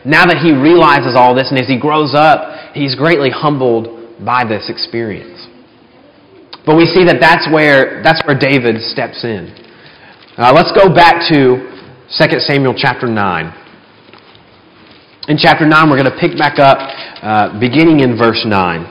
now 0.04 0.26
that 0.26 0.38
he 0.38 0.52
realizes 0.52 1.14
all 1.16 1.34
this 1.34 1.50
and 1.50 1.58
as 1.58 1.66
he 1.66 1.78
grows 1.78 2.14
up, 2.14 2.74
he's 2.74 2.94
greatly 2.94 3.30
humbled 3.30 4.18
by 4.24 4.44
this 4.44 4.70
experience. 4.70 5.46
But 6.66 6.76
we 6.76 6.84
see 6.84 7.04
that 7.06 7.18
that's 7.20 7.48
where, 7.50 8.02
that's 8.02 8.22
where 8.26 8.38
David 8.38 8.82
steps 8.82 9.24
in. 9.24 9.48
Uh, 10.36 10.52
let's 10.54 10.70
go 10.70 10.92
back 10.92 11.26
to 11.32 11.64
2 12.12 12.40
Samuel 12.40 12.74
chapter 12.76 13.06
9. 13.06 13.18
In 15.28 15.36
chapter 15.36 15.66
9, 15.66 15.90
we're 15.90 16.00
going 16.00 16.12
to 16.12 16.20
pick 16.20 16.38
back 16.38 16.58
up 16.58 16.78
uh, 17.22 17.58
beginning 17.58 18.00
in 18.00 18.16
verse 18.16 18.44
9. 18.46 18.84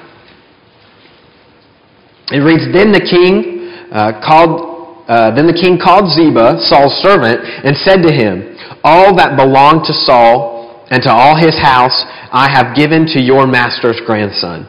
It 2.32 2.44
reads, 2.44 2.68
Then 2.74 2.92
the 2.92 3.02
king 3.02 3.88
uh, 3.92 4.20
called 4.26 4.76
uh, 5.08 5.32
then 5.34 5.48
the 5.48 5.56
king 5.56 5.80
called 5.80 6.12
Ziba, 6.12 6.60
Saul's 6.68 6.92
servant, 7.00 7.40
and 7.40 7.72
said 7.80 8.04
to 8.04 8.12
him, 8.12 8.60
All 8.84 9.16
that 9.16 9.40
belonged 9.40 9.88
to 9.88 9.94
Saul 9.94 10.57
and 10.89 11.03
to 11.03 11.12
all 11.12 11.36
his 11.36 11.56
house 11.60 12.06
I 12.32 12.50
have 12.51 12.75
given 12.75 13.06
to 13.15 13.20
your 13.20 13.48
master's 13.48 14.00
grandson. 14.06 14.67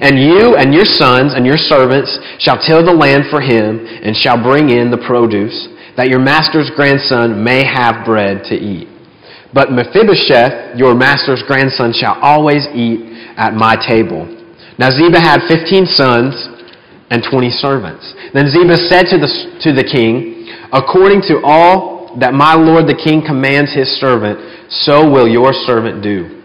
And 0.00 0.18
you 0.20 0.54
and 0.54 0.72
your 0.72 0.84
sons 0.84 1.34
and 1.34 1.44
your 1.44 1.58
servants 1.58 2.18
shall 2.38 2.60
till 2.62 2.84
the 2.84 2.94
land 2.94 3.24
for 3.30 3.40
him 3.40 3.82
and 3.82 4.14
shall 4.14 4.40
bring 4.40 4.70
in 4.70 4.90
the 4.90 5.02
produce, 5.02 5.68
that 5.96 6.08
your 6.08 6.20
master's 6.20 6.70
grandson 6.76 7.42
may 7.42 7.64
have 7.66 8.06
bread 8.06 8.44
to 8.50 8.54
eat. 8.54 8.86
But 9.52 9.72
Mephibosheth, 9.72 10.78
your 10.78 10.94
master's 10.94 11.42
grandson, 11.42 11.92
shall 11.92 12.14
always 12.22 12.66
eat 12.70 13.02
at 13.34 13.54
my 13.54 13.74
table. 13.74 14.30
Now 14.78 14.90
Ziba 14.90 15.18
had 15.18 15.42
fifteen 15.50 15.86
sons 15.86 16.38
and 17.10 17.26
twenty 17.26 17.50
servants. 17.50 18.14
Then 18.32 18.46
Ziba 18.46 18.78
said 18.86 19.10
to 19.10 19.18
the, 19.18 19.58
to 19.66 19.74
the 19.74 19.82
king, 19.82 20.46
According 20.72 21.22
to 21.22 21.42
all 21.42 21.89
that 22.18 22.34
my 22.34 22.54
lord 22.54 22.88
the 22.88 22.98
king 22.98 23.22
commands 23.22 23.72
his 23.72 23.88
servant, 24.00 24.40
so 24.68 25.08
will 25.08 25.28
your 25.28 25.52
servant 25.52 26.02
do. 26.02 26.42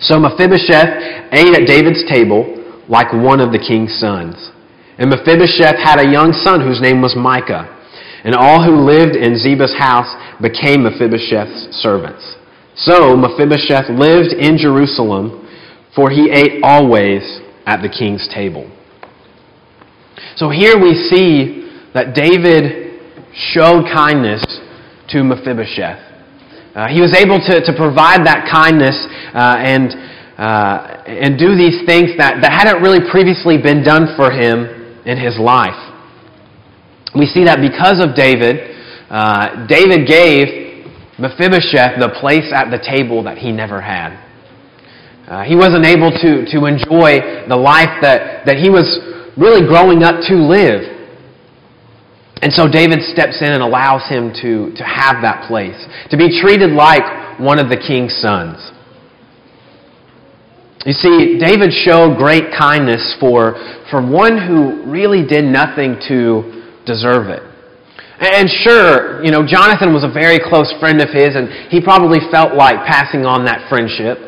So 0.00 0.18
Mephibosheth 0.20 1.32
ate 1.32 1.54
at 1.56 1.66
David's 1.66 2.04
table 2.10 2.44
like 2.88 3.12
one 3.12 3.40
of 3.40 3.52
the 3.52 3.58
king's 3.58 3.96
sons. 3.98 4.36
And 4.98 5.10
Mephibosheth 5.10 5.80
had 5.80 5.98
a 5.98 6.10
young 6.10 6.32
son 6.32 6.60
whose 6.60 6.80
name 6.80 7.00
was 7.00 7.16
Micah. 7.16 7.70
And 8.24 8.34
all 8.34 8.64
who 8.64 8.84
lived 8.84 9.16
in 9.16 9.36
Ziba's 9.36 9.74
house 9.78 10.08
became 10.40 10.84
Mephibosheth's 10.84 11.76
servants. 11.80 12.36
So 12.76 13.16
Mephibosheth 13.16 13.88
lived 13.90 14.32
in 14.32 14.58
Jerusalem, 14.58 15.48
for 15.94 16.10
he 16.10 16.30
ate 16.30 16.60
always 16.62 17.40
at 17.66 17.82
the 17.82 17.88
king's 17.88 18.28
table. 18.32 18.70
So 20.36 20.50
here 20.50 20.78
we 20.80 20.94
see 20.94 21.64
that 21.94 22.14
David 22.14 23.00
showed 23.32 23.84
kindness 23.92 24.42
to 25.08 25.24
Mephibosheth. 25.24 26.00
Uh, 26.74 26.88
he 26.88 27.00
was 27.00 27.14
able 27.14 27.38
to, 27.38 27.62
to 27.62 27.72
provide 27.76 28.26
that 28.26 28.50
kindness 28.50 28.98
uh, 29.30 29.56
and, 29.62 29.94
uh, 30.34 31.06
and 31.06 31.38
do 31.38 31.54
these 31.54 31.86
things 31.86 32.10
that, 32.18 32.42
that 32.42 32.50
hadn't 32.50 32.82
really 32.82 32.98
previously 33.10 33.58
been 33.62 33.84
done 33.84 34.10
for 34.16 34.30
him 34.30 34.66
in 35.06 35.14
his 35.14 35.38
life. 35.38 35.78
We 37.14 37.26
see 37.26 37.44
that 37.46 37.62
because 37.62 38.02
of 38.02 38.18
David, 38.18 38.74
uh, 39.06 39.66
David 39.70 40.08
gave 40.08 40.90
Mephibosheth 41.14 42.02
the 42.02 42.10
place 42.18 42.50
at 42.50 42.74
the 42.74 42.82
table 42.82 43.22
that 43.22 43.38
he 43.38 43.52
never 43.52 43.80
had. 43.80 44.18
Uh, 45.28 45.44
he 45.44 45.54
wasn't 45.54 45.86
able 45.86 46.10
to, 46.10 46.44
to 46.50 46.66
enjoy 46.66 47.46
the 47.46 47.56
life 47.56 48.02
that, 48.02 48.44
that 48.44 48.58
he 48.58 48.68
was 48.68 48.98
really 49.38 49.62
growing 49.62 50.02
up 50.02 50.20
to 50.26 50.34
live. 50.34 50.93
And 52.42 52.52
so 52.52 52.68
David 52.68 53.00
steps 53.02 53.40
in 53.40 53.52
and 53.52 53.62
allows 53.62 54.08
him 54.08 54.32
to, 54.42 54.74
to 54.76 54.84
have 54.84 55.22
that 55.22 55.46
place, 55.48 55.78
to 56.10 56.16
be 56.16 56.40
treated 56.40 56.70
like 56.70 57.38
one 57.38 57.58
of 57.58 57.70
the 57.70 57.76
king's 57.76 58.14
sons. 58.20 58.58
You 60.84 60.92
see, 60.92 61.38
David 61.40 61.72
showed 61.72 62.18
great 62.18 62.52
kindness 62.52 63.16
for, 63.18 63.56
for 63.90 64.04
one 64.04 64.36
who 64.36 64.84
really 64.84 65.24
did 65.24 65.44
nothing 65.44 65.96
to 66.08 66.84
deserve 66.84 67.32
it. 67.32 67.40
And 68.20 68.48
sure, 68.62 69.24
you 69.24 69.30
know, 69.32 69.46
Jonathan 69.46 69.94
was 69.94 70.04
a 70.04 70.12
very 70.12 70.38
close 70.38 70.72
friend 70.78 71.00
of 71.00 71.08
his, 71.08 71.34
and 71.34 71.72
he 71.72 71.80
probably 71.80 72.20
felt 72.30 72.54
like 72.54 72.84
passing 72.86 73.24
on 73.24 73.44
that 73.46 73.66
friendship. 73.68 74.18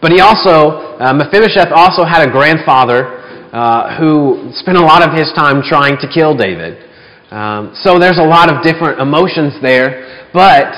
But 0.00 0.12
he 0.12 0.20
also, 0.20 0.96
uh, 0.96 1.12
Mephibosheth 1.12 1.70
also 1.74 2.04
had 2.04 2.26
a 2.26 2.30
grandfather 2.30 3.20
uh, 3.52 3.98
who 4.00 4.50
spent 4.54 4.78
a 4.78 4.82
lot 4.82 5.06
of 5.06 5.12
his 5.12 5.30
time 5.36 5.60
trying 5.62 5.98
to 6.00 6.08
kill 6.08 6.34
David. 6.34 6.87
Um, 7.30 7.74
so 7.74 7.98
there's 7.98 8.18
a 8.18 8.24
lot 8.24 8.50
of 8.50 8.62
different 8.62 9.00
emotions 9.00 9.54
there. 9.60 10.28
But 10.32 10.72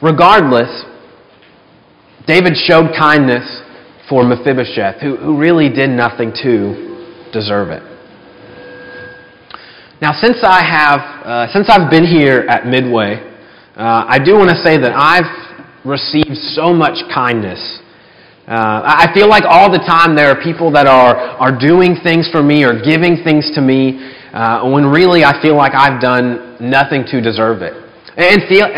regardless, 0.00 0.84
David 2.26 2.54
showed 2.56 2.94
kindness 2.96 3.62
for 4.08 4.22
Mephibosheth, 4.24 5.00
who, 5.00 5.16
who 5.16 5.38
really 5.38 5.68
did 5.68 5.90
nothing 5.90 6.32
to 6.42 7.30
deserve 7.32 7.68
it. 7.70 7.82
Now, 10.00 10.12
since 10.20 10.38
I 10.44 10.62
have, 10.62 11.00
uh, 11.26 11.52
since 11.52 11.68
I've 11.68 11.90
been 11.90 12.06
here 12.06 12.46
at 12.48 12.66
Midway, 12.66 13.18
uh, 13.76 14.04
I 14.06 14.18
do 14.18 14.34
want 14.34 14.50
to 14.50 14.62
say 14.62 14.78
that 14.78 14.92
I've 14.94 15.84
received 15.84 16.36
so 16.54 16.72
much 16.72 17.02
kindness. 17.12 17.80
Uh, 18.46 18.82
I 18.84 19.10
feel 19.12 19.28
like 19.28 19.44
all 19.46 19.70
the 19.70 19.78
time 19.78 20.14
there 20.14 20.30
are 20.30 20.42
people 20.42 20.70
that 20.72 20.86
are, 20.86 21.16
are 21.16 21.58
doing 21.58 21.96
things 22.02 22.28
for 22.30 22.42
me 22.42 22.64
or 22.64 22.80
giving 22.80 23.22
things 23.24 23.50
to 23.54 23.60
me 23.60 24.14
uh, 24.38 24.70
when 24.70 24.86
really 24.86 25.24
I 25.24 25.42
feel 25.42 25.56
like 25.56 25.74
I've 25.74 26.00
done 26.00 26.54
nothing 26.62 27.02
to 27.10 27.20
deserve 27.20 27.58
it. 27.62 27.74
And 28.14 28.46
feel, 28.46 28.70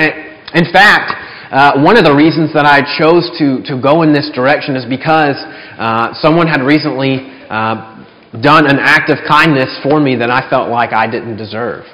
in 0.57 0.73
fact, 0.73 1.13
uh, 1.53 1.85
one 1.85 1.99
of 1.99 2.05
the 2.05 2.15
reasons 2.17 2.49
that 2.55 2.65
I 2.65 2.81
chose 2.97 3.29
to, 3.37 3.61
to 3.69 3.77
go 3.77 4.01
in 4.01 4.15
this 4.15 4.31
direction 4.35 4.75
is 4.75 4.89
because 4.89 5.37
uh, 5.77 6.17
someone 6.17 6.47
had 6.47 6.65
recently 6.65 7.29
uh, 7.53 8.07
done 8.41 8.73
an 8.73 8.79
act 8.81 9.11
of 9.11 9.19
kindness 9.29 9.69
for 9.83 10.01
me 10.01 10.17
that 10.17 10.31
I 10.31 10.49
felt 10.49 10.71
like 10.71 10.95
I 10.95 11.05
didn't 11.05 11.37
deserve. 11.37 11.85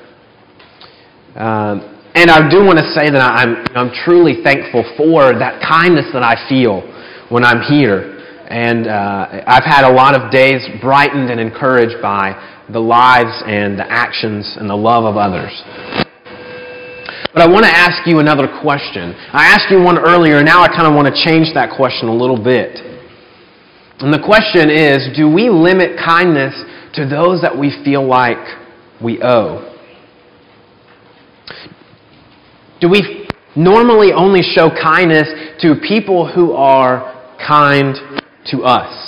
Um, 1.35 1.90
and 2.14 2.30
I 2.30 2.49
do 2.49 2.62
want 2.62 2.78
to 2.78 2.87
say 2.94 3.11
that 3.11 3.18
I'm, 3.18 3.66
I'm 3.75 3.90
truly 4.04 4.44
thankful 4.44 4.87
for 4.96 5.35
that 5.35 5.58
kindness 5.58 6.06
that 6.12 6.23
I 6.23 6.38
feel 6.49 6.87
when 7.35 7.42
I'm 7.42 7.66
here. 7.66 8.14
And 8.46 8.87
uh, 8.87 9.42
I've 9.44 9.66
had 9.66 9.82
a 9.82 9.92
lot 9.92 10.14
of 10.14 10.30
days 10.30 10.62
brightened 10.80 11.30
and 11.30 11.40
encouraged 11.40 12.00
by 12.00 12.30
the 12.73 12.80
lives 12.80 13.42
and 13.46 13.78
the 13.78 13.87
actions 13.90 14.56
and 14.58 14.68
the 14.68 14.76
love 14.76 15.04
of 15.04 15.16
others. 15.16 15.52
But 17.32 17.42
I 17.42 17.46
want 17.52 17.64
to 17.64 17.70
ask 17.70 18.06
you 18.06 18.18
another 18.18 18.49
question. 18.62 19.12
I 19.32 19.52
asked 19.52 19.70
you 19.70 19.82
one 19.82 19.99
earlier, 19.99 20.38
and 20.38 20.46
now 20.46 20.62
I 20.62 20.68
kind 20.68 20.87
of 20.87 20.94
want 20.94 21.06
to 21.06 21.25
change 21.25 21.52
that 21.54 21.76
question 21.76 22.08
a 22.08 22.14
little 22.14 22.42
bit. 22.42 22.80
And 24.00 24.12
the 24.12 24.23
question 24.25 24.70
is 24.70 25.08
do 25.16 25.28
we 25.28 25.50
limit 25.50 25.99
kindness 25.99 26.54
to 26.94 27.06
those 27.06 27.42
that 27.42 27.56
we 27.56 27.70
feel 27.85 28.06
like 28.06 28.40
we 29.02 29.20
owe? 29.23 29.75
Do 32.80 32.88
we 32.90 33.28
normally 33.54 34.12
only 34.12 34.42
show 34.42 34.70
kindness 34.70 35.28
to 35.61 35.76
people 35.87 36.30
who 36.32 36.52
are 36.52 37.37
kind 37.46 37.96
to 38.46 38.62
us? 38.64 39.06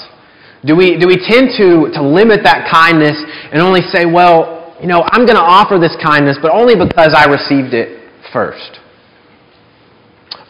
Do 0.68 0.76
we, 0.76 1.00
do 1.00 1.08
we 1.08 1.16
tend 1.16 1.56
to, 1.56 1.88
to 1.96 2.02
limit 2.04 2.44
that 2.44 2.68
kindness 2.68 3.16
and 3.48 3.64
only 3.64 3.80
say, 3.88 4.04
well, 4.04 4.76
you 4.76 4.86
know, 4.86 5.00
I'm 5.00 5.24
going 5.24 5.40
to 5.40 5.48
offer 5.48 5.80
this 5.80 5.96
kindness, 5.96 6.36
but 6.44 6.52
only 6.52 6.76
because 6.76 7.16
I 7.16 7.24
received 7.24 7.72
it 7.72 8.04
first? 8.36 8.76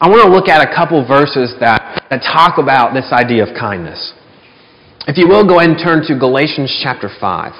I 0.03 0.11
want 0.11 0.27
to 0.27 0.27
look 0.27 0.51
at 0.51 0.59
a 0.59 0.75
couple 0.75 1.07
verses 1.07 1.55
that, 1.63 2.03
that 2.11 2.19
talk 2.19 2.59
about 2.59 2.91
this 2.91 3.07
idea 3.15 3.47
of 3.47 3.55
kindness. 3.55 4.11
If 5.07 5.15
you 5.15 5.23
will, 5.31 5.47
go 5.47 5.63
ahead 5.63 5.71
and 5.71 5.79
turn 5.79 6.03
to 6.11 6.19
Galatians 6.19 6.67
chapter 6.83 7.07
5. 7.07 7.55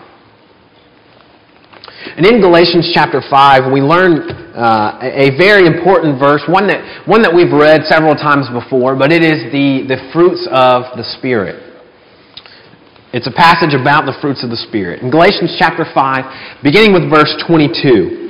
And 2.19 2.27
in 2.27 2.43
Galatians 2.43 2.91
chapter 2.93 3.23
5, 3.23 3.71
we 3.71 3.79
learn 3.79 4.36
uh, 4.51 4.99
a 4.99 5.31
very 5.39 5.63
important 5.63 6.19
verse, 6.19 6.43
one 6.47 6.67
that, 6.67 7.07
one 7.07 7.21
that 7.23 7.31
we've 7.31 7.55
read 7.55 7.88
several 7.88 8.15
times 8.15 8.51
before, 8.51 8.99
but 8.99 9.15
it 9.15 9.23
is 9.23 9.47
the, 9.55 9.88
the 9.88 10.12
fruits 10.12 10.43
of 10.51 10.99
the 10.99 11.07
Spirit. 11.15 11.68
It's 13.12 13.26
a 13.26 13.32
passage 13.32 13.74
about 13.74 14.06
the 14.06 14.13
fruits 14.22 14.43
of 14.43 14.52
the 14.52 14.58
Spirit. 14.58 15.02
In 15.02 15.10
Galatians 15.10 15.56
chapter 15.58 15.84
5, 15.84 16.62
beginning 16.62 16.93
with 16.93 17.10
verse 17.10 17.34
22, 17.48 18.30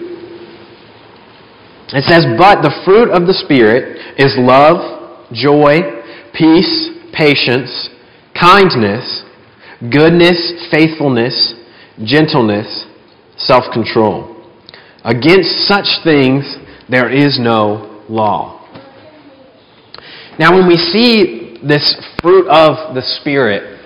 it 1.92 2.04
says, 2.08 2.24
But 2.38 2.62
the 2.62 2.72
fruit 2.86 3.12
of 3.12 3.28
the 3.28 3.34
Spirit 3.34 4.16
is 4.18 4.36
love, 4.38 5.28
joy, 5.34 5.82
peace, 6.32 6.96
patience, 7.12 7.90
kindness, 8.40 9.26
goodness, 9.92 10.70
faithfulness, 10.72 11.56
gentleness, 12.06 12.88
self 13.36 13.66
control. 13.74 14.48
Against 15.04 15.68
such 15.68 15.88
things 16.06 16.56
there 16.88 17.12
is 17.12 17.38
no 17.38 18.04
law. 18.08 18.66
Now, 20.40 20.56
when 20.56 20.68
we 20.68 20.78
see 20.78 21.60
this 21.68 21.96
fruit 22.22 22.48
of 22.48 22.96
the 22.96 23.02
Spirit, 23.20 23.79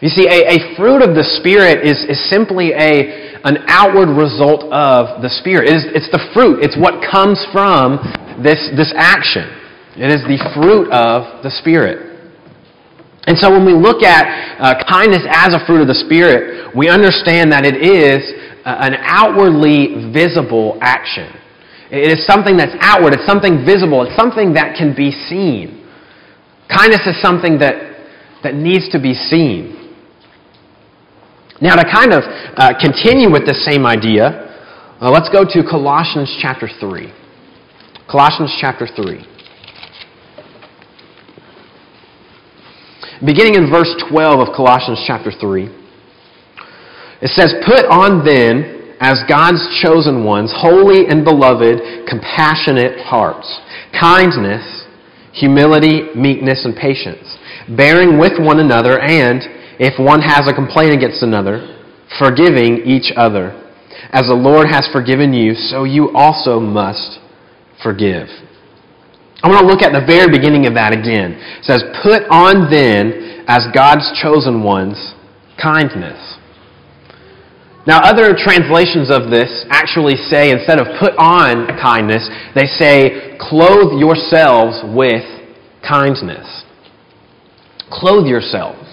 you 0.00 0.10
see, 0.10 0.28
a, 0.28 0.60
a 0.60 0.76
fruit 0.76 1.00
of 1.00 1.16
the 1.16 1.24
Spirit 1.40 1.86
is, 1.86 2.04
is 2.04 2.20
simply 2.28 2.72
a, 2.72 3.40
an 3.44 3.64
outward 3.68 4.12
result 4.12 4.68
of 4.68 5.22
the 5.22 5.30
Spirit. 5.40 5.72
It 5.72 5.76
is, 5.76 5.84
it's 5.96 6.10
the 6.12 6.20
fruit, 6.34 6.60
it's 6.60 6.76
what 6.76 7.00
comes 7.00 7.40
from 7.52 7.96
this, 8.44 8.60
this 8.76 8.92
action. 8.96 9.48
It 9.96 10.12
is 10.12 10.20
the 10.28 10.36
fruit 10.52 10.92
of 10.92 11.40
the 11.40 11.48
Spirit. 11.48 12.12
And 13.24 13.38
so 13.38 13.50
when 13.50 13.64
we 13.64 13.72
look 13.72 14.04
at 14.04 14.28
uh, 14.60 14.84
kindness 14.84 15.24
as 15.28 15.54
a 15.54 15.64
fruit 15.64 15.80
of 15.80 15.88
the 15.88 15.98
Spirit, 16.04 16.76
we 16.76 16.88
understand 16.88 17.50
that 17.52 17.64
it 17.64 17.80
is 17.80 18.20
uh, 18.64 18.76
an 18.84 18.94
outwardly 19.00 20.12
visible 20.12 20.76
action. 20.82 21.32
It 21.90 22.18
is 22.18 22.26
something 22.26 22.56
that's 22.56 22.74
outward, 22.80 23.14
it's 23.14 23.26
something 23.26 23.64
visible, 23.64 24.04
it's 24.04 24.16
something 24.18 24.52
that 24.54 24.76
can 24.76 24.94
be 24.94 25.10
seen. 25.30 25.86
Kindness 26.68 27.06
is 27.06 27.16
something 27.22 27.58
that, 27.60 27.78
that 28.42 28.54
needs 28.54 28.90
to 28.90 29.00
be 29.00 29.14
seen. 29.14 29.85
Now, 31.60 31.74
to 31.76 31.84
kind 31.88 32.12
of 32.12 32.22
uh, 32.22 32.74
continue 32.78 33.32
with 33.32 33.46
the 33.46 33.54
same 33.54 33.86
idea, 33.86 34.44
uh, 35.00 35.10
let's 35.10 35.30
go 35.32 35.40
to 35.42 35.64
Colossians 35.64 36.36
chapter 36.40 36.68
3. 36.68 37.12
Colossians 38.10 38.54
chapter 38.60 38.86
3. 38.86 39.24
Beginning 43.24 43.54
in 43.54 43.70
verse 43.70 43.88
12 44.10 44.40
of 44.40 44.54
Colossians 44.54 45.00
chapter 45.06 45.32
3, 45.32 45.64
it 47.22 47.30
says, 47.32 47.54
Put 47.64 47.86
on 47.88 48.20
then, 48.22 48.92
as 49.00 49.24
God's 49.26 49.64
chosen 49.80 50.24
ones, 50.24 50.52
holy 50.54 51.08
and 51.08 51.24
beloved, 51.24 52.06
compassionate 52.06 53.00
hearts, 53.00 53.48
kindness, 53.98 54.84
humility, 55.32 56.12
meekness, 56.14 56.66
and 56.66 56.76
patience, 56.76 57.38
bearing 57.76 58.18
with 58.18 58.36
one 58.38 58.60
another, 58.60 59.00
and, 59.00 59.40
if 59.78 59.98
one 59.98 60.20
has 60.20 60.48
a 60.48 60.54
complaint 60.54 60.92
against 60.94 61.22
another, 61.22 61.76
forgiving 62.18 62.82
each 62.84 63.12
other. 63.16 63.52
As 64.12 64.28
the 64.28 64.38
Lord 64.38 64.68
has 64.68 64.88
forgiven 64.92 65.32
you, 65.32 65.54
so 65.54 65.84
you 65.84 66.10
also 66.14 66.60
must 66.60 67.18
forgive. 67.82 68.28
I 69.42 69.48
want 69.48 69.60
to 69.60 69.66
look 69.66 69.82
at 69.82 69.92
the 69.92 70.04
very 70.06 70.30
beginning 70.30 70.66
of 70.66 70.74
that 70.74 70.92
again. 70.92 71.36
It 71.60 71.64
says, 71.64 71.84
Put 72.02 72.24
on 72.30 72.70
then, 72.70 73.44
as 73.48 73.68
God's 73.74 74.08
chosen 74.22 74.62
ones, 74.62 74.96
kindness. 75.60 76.38
Now, 77.86 78.00
other 78.02 78.34
translations 78.34 79.12
of 79.12 79.30
this 79.30 79.64
actually 79.70 80.16
say, 80.16 80.50
instead 80.50 80.80
of 80.80 80.98
put 80.98 81.14
on 81.18 81.68
kindness, 81.78 82.28
they 82.54 82.66
say, 82.66 83.38
clothe 83.38 83.94
yourselves 84.00 84.82
with 84.90 85.22
kindness. 85.86 86.64
Clothe 87.88 88.26
yourselves. 88.26 88.85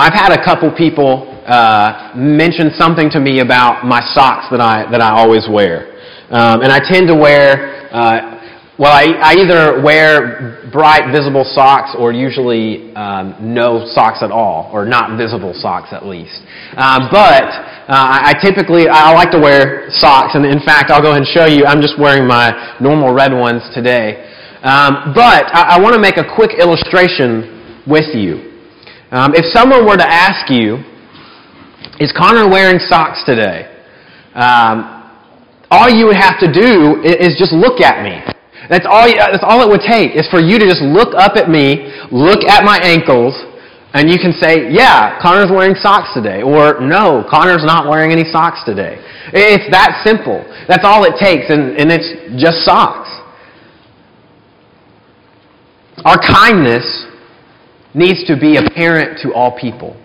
I've 0.00 0.16
had 0.16 0.32
a 0.32 0.42
couple 0.42 0.72
people 0.72 1.28
uh, 1.44 2.16
mention 2.16 2.72
something 2.80 3.10
to 3.10 3.20
me 3.20 3.40
about 3.40 3.84
my 3.84 4.00
socks 4.16 4.48
that 4.50 4.58
I, 4.58 4.90
that 4.90 5.02
I 5.02 5.12
always 5.12 5.44
wear. 5.44 5.92
Um, 6.32 6.64
and 6.64 6.72
I 6.72 6.80
tend 6.80 7.06
to 7.08 7.14
wear, 7.14 7.84
uh, 7.92 8.40
well, 8.78 8.96
I, 8.96 9.12
I, 9.20 9.32
either 9.36 9.84
wear 9.84 10.64
bright, 10.72 11.12
visible 11.12 11.44
socks 11.44 11.92
or 11.98 12.16
usually 12.16 12.96
um, 12.96 13.36
no 13.42 13.84
socks 13.92 14.24
at 14.24 14.32
all, 14.32 14.70
or 14.72 14.86
not 14.86 15.18
visible 15.18 15.52
socks 15.52 15.92
at 15.92 16.06
least. 16.06 16.48
Um, 16.80 17.12
but 17.12 17.44
uh, 17.92 18.24
I 18.24 18.32
typically, 18.40 18.88
I 18.88 19.12
like 19.12 19.30
to 19.32 19.38
wear 19.38 19.90
socks, 20.00 20.32
and 20.32 20.46
in 20.46 20.64
fact, 20.64 20.90
I'll 20.90 21.02
go 21.02 21.12
ahead 21.12 21.28
and 21.28 21.28
show 21.28 21.44
you. 21.44 21.66
I'm 21.66 21.82
just 21.82 22.00
wearing 22.00 22.26
my 22.26 22.78
normal 22.80 23.12
red 23.12 23.36
ones 23.36 23.60
today. 23.74 24.32
Um, 24.64 25.12
but 25.12 25.44
I, 25.52 25.76
I 25.76 25.80
want 25.80 25.92
to 25.92 26.00
make 26.00 26.16
a 26.16 26.24
quick 26.24 26.56
illustration 26.56 27.84
with 27.86 28.16
you. 28.16 28.49
Um, 29.10 29.34
if 29.34 29.44
someone 29.50 29.86
were 29.86 29.96
to 29.96 30.06
ask 30.06 30.46
you, 30.50 30.78
is 31.98 32.14
Connor 32.14 32.48
wearing 32.48 32.78
socks 32.78 33.26
today? 33.26 33.66
Um, 34.34 35.02
all 35.70 35.90
you 35.90 36.06
would 36.06 36.16
have 36.16 36.38
to 36.38 36.46
do 36.46 37.02
is, 37.02 37.34
just 37.34 37.52
look 37.52 37.80
at 37.80 38.02
me. 38.06 38.22
That's 38.70 38.86
all, 38.86 39.08
you, 39.08 39.16
that's 39.18 39.42
all 39.42 39.66
it 39.66 39.68
would 39.68 39.82
take, 39.82 40.14
is 40.14 40.30
for 40.30 40.38
you 40.38 40.58
to 40.58 40.66
just 40.66 40.82
look 40.82 41.14
up 41.18 41.34
at 41.34 41.50
me, 41.50 41.90
look 42.14 42.46
at 42.46 42.62
my 42.62 42.78
ankles, 42.78 43.34
and 43.94 44.08
you 44.08 44.14
can 44.16 44.30
say, 44.30 44.70
yeah, 44.70 45.18
Connor's 45.20 45.50
wearing 45.50 45.74
socks 45.74 46.14
today. 46.14 46.42
Or, 46.42 46.78
no, 46.78 47.26
Connor's 47.28 47.66
not 47.66 47.90
wearing 47.90 48.12
any 48.12 48.22
socks 48.30 48.62
today. 48.64 49.02
It's 49.34 49.66
that 49.74 50.06
simple. 50.06 50.46
That's 50.68 50.84
all 50.86 51.02
it 51.02 51.18
takes, 51.18 51.50
and, 51.50 51.74
and 51.74 51.90
it's 51.90 52.06
just 52.40 52.62
socks. 52.62 53.10
Our 56.06 56.16
kindness 56.22 57.09
needs 57.94 58.24
to 58.26 58.38
be 58.38 58.56
apparent 58.56 59.18
to 59.22 59.34
all 59.34 59.58
people. 59.58 59.96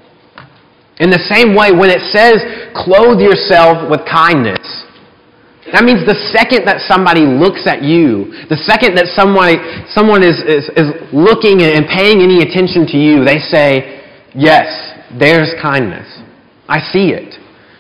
In 0.98 1.10
the 1.10 1.20
same 1.28 1.56
way, 1.56 1.76
when 1.76 1.92
it 1.92 2.00
says, 2.16 2.40
clothe 2.72 3.20
yourself 3.20 3.92
with 3.92 4.08
kindness, 4.08 4.64
that 5.74 5.84
means 5.84 6.06
the 6.06 6.16
second 6.30 6.70
that 6.70 6.86
somebody 6.86 7.26
looks 7.26 7.66
at 7.66 7.82
you, 7.82 8.32
the 8.54 8.60
second 8.70 8.96
that 8.96 9.10
somebody, 9.18 9.58
someone 9.92 10.22
is, 10.22 10.38
is, 10.46 10.70
is 10.78 10.94
looking 11.10 11.60
and 11.66 11.90
paying 11.90 12.22
any 12.22 12.46
attention 12.46 12.86
to 12.94 12.98
you, 12.98 13.26
they 13.26 13.42
say, 13.42 13.98
Yes, 14.38 14.68
there's 15.18 15.50
kindness. 15.62 16.06
I 16.70 16.80
see 16.94 17.16
it. 17.16 17.34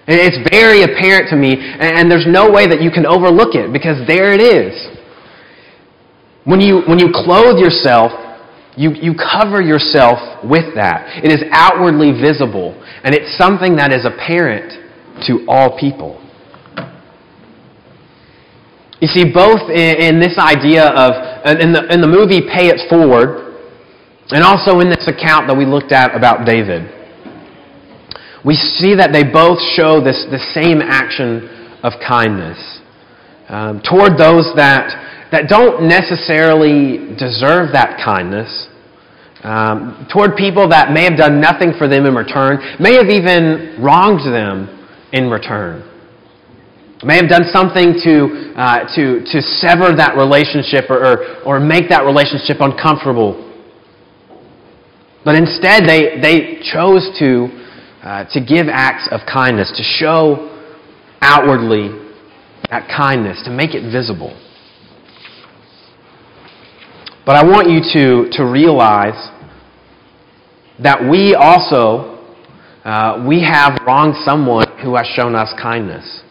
And 0.07 0.17
it's 0.17 0.37
very 0.49 0.81
apparent 0.81 1.29
to 1.29 1.35
me, 1.35 1.57
and 1.57 2.09
there's 2.09 2.27
no 2.27 2.49
way 2.49 2.65
that 2.65 2.81
you 2.81 2.89
can 2.89 3.05
overlook 3.05 3.53
it 3.53 3.73
because 3.73 4.01
there 4.07 4.33
it 4.33 4.41
is. 4.41 4.73
When 6.45 6.61
you, 6.61 6.81
when 6.85 6.97
you 6.97 7.09
clothe 7.09 7.57
yourself, 7.57 8.13
you, 8.77 8.91
you 8.91 9.13
cover 9.15 9.61
yourself 9.61 10.19
with 10.43 10.75
that. 10.75 11.23
It 11.23 11.31
is 11.31 11.43
outwardly 11.51 12.11
visible, 12.11 12.75
and 13.03 13.15
it's 13.15 13.37
something 13.37 13.75
that 13.77 13.93
is 13.93 14.05
apparent 14.05 14.73
to 15.27 15.45
all 15.47 15.79
people. 15.79 16.21
You 18.99 19.07
see, 19.07 19.31
both 19.31 19.69
in, 19.69 20.15
in 20.15 20.19
this 20.19 20.37
idea 20.37 20.87
of, 20.87 21.11
in 21.59 21.71
the, 21.73 21.87
in 21.91 22.01
the 22.01 22.07
movie 22.07 22.41
Pay 22.41 22.67
It 22.67 22.89
Forward, 22.89 23.55
and 24.31 24.43
also 24.43 24.79
in 24.79 24.89
this 24.89 25.07
account 25.07 25.47
that 25.47 25.55
we 25.55 25.65
looked 25.65 25.91
at 25.91 26.15
about 26.15 26.45
David, 26.45 26.91
we 28.43 28.55
see 28.55 28.95
that 28.95 29.11
they 29.11 29.23
both 29.23 29.59
show 29.75 30.03
this, 30.03 30.25
the 30.29 30.41
same 30.53 30.81
action 30.81 31.79
of 31.83 31.93
kindness 32.01 32.57
um, 33.49 33.81
toward 33.81 34.17
those 34.17 34.49
that, 34.55 34.89
that 35.35 35.49
don't 35.51 35.87
necessarily 35.87 37.11
deserve 37.19 37.75
that 37.75 37.99
kindness, 37.99 38.69
um, 39.43 40.07
toward 40.11 40.35
people 40.35 40.69
that 40.69 40.91
may 40.95 41.03
have 41.03 41.17
done 41.17 41.41
nothing 41.41 41.73
for 41.77 41.87
them 41.87 42.05
in 42.05 42.15
return, 42.15 42.63
may 42.79 42.95
have 42.95 43.11
even 43.11 43.75
wronged 43.83 44.23
them 44.23 44.71
in 45.11 45.29
return 45.29 45.83
may 47.05 47.17
have 47.17 47.29
done 47.29 47.45
something 47.53 47.93
to, 48.01 48.53
uh, 48.57 48.81
to, 48.95 49.21
to 49.29 49.41
sever 49.61 49.93
that 49.93 50.17
relationship 50.17 50.89
or, 50.89 50.97
or, 50.97 51.15
or 51.45 51.59
make 51.59 51.89
that 51.89 52.03
relationship 52.03 52.57
uncomfortable. 52.59 53.37
But 55.23 55.35
instead, 55.35 55.85
they, 55.85 56.17
they 56.21 56.61
chose 56.65 57.05
to, 57.19 57.49
uh, 58.01 58.25
to 58.33 58.39
give 58.41 58.67
acts 58.69 59.07
of 59.11 59.21
kindness, 59.31 59.73
to 59.77 59.83
show 59.83 60.49
outwardly 61.21 61.93
that 62.69 62.89
kindness, 62.89 63.43
to 63.45 63.51
make 63.51 63.75
it 63.75 63.91
visible. 63.91 64.33
But 67.25 67.35
I 67.35 67.43
want 67.43 67.69
you 67.69 67.81
to, 67.81 68.29
to 68.37 68.45
realize 68.45 69.31
that 70.83 71.01
we 71.09 71.33
also, 71.33 72.21
uh, 72.83 73.25
we 73.27 73.41
have 73.41 73.79
wronged 73.87 74.15
someone 74.23 74.67
who 74.83 74.95
has 74.95 75.07
shown 75.15 75.33
us 75.33 75.49
kindness. 75.59 76.21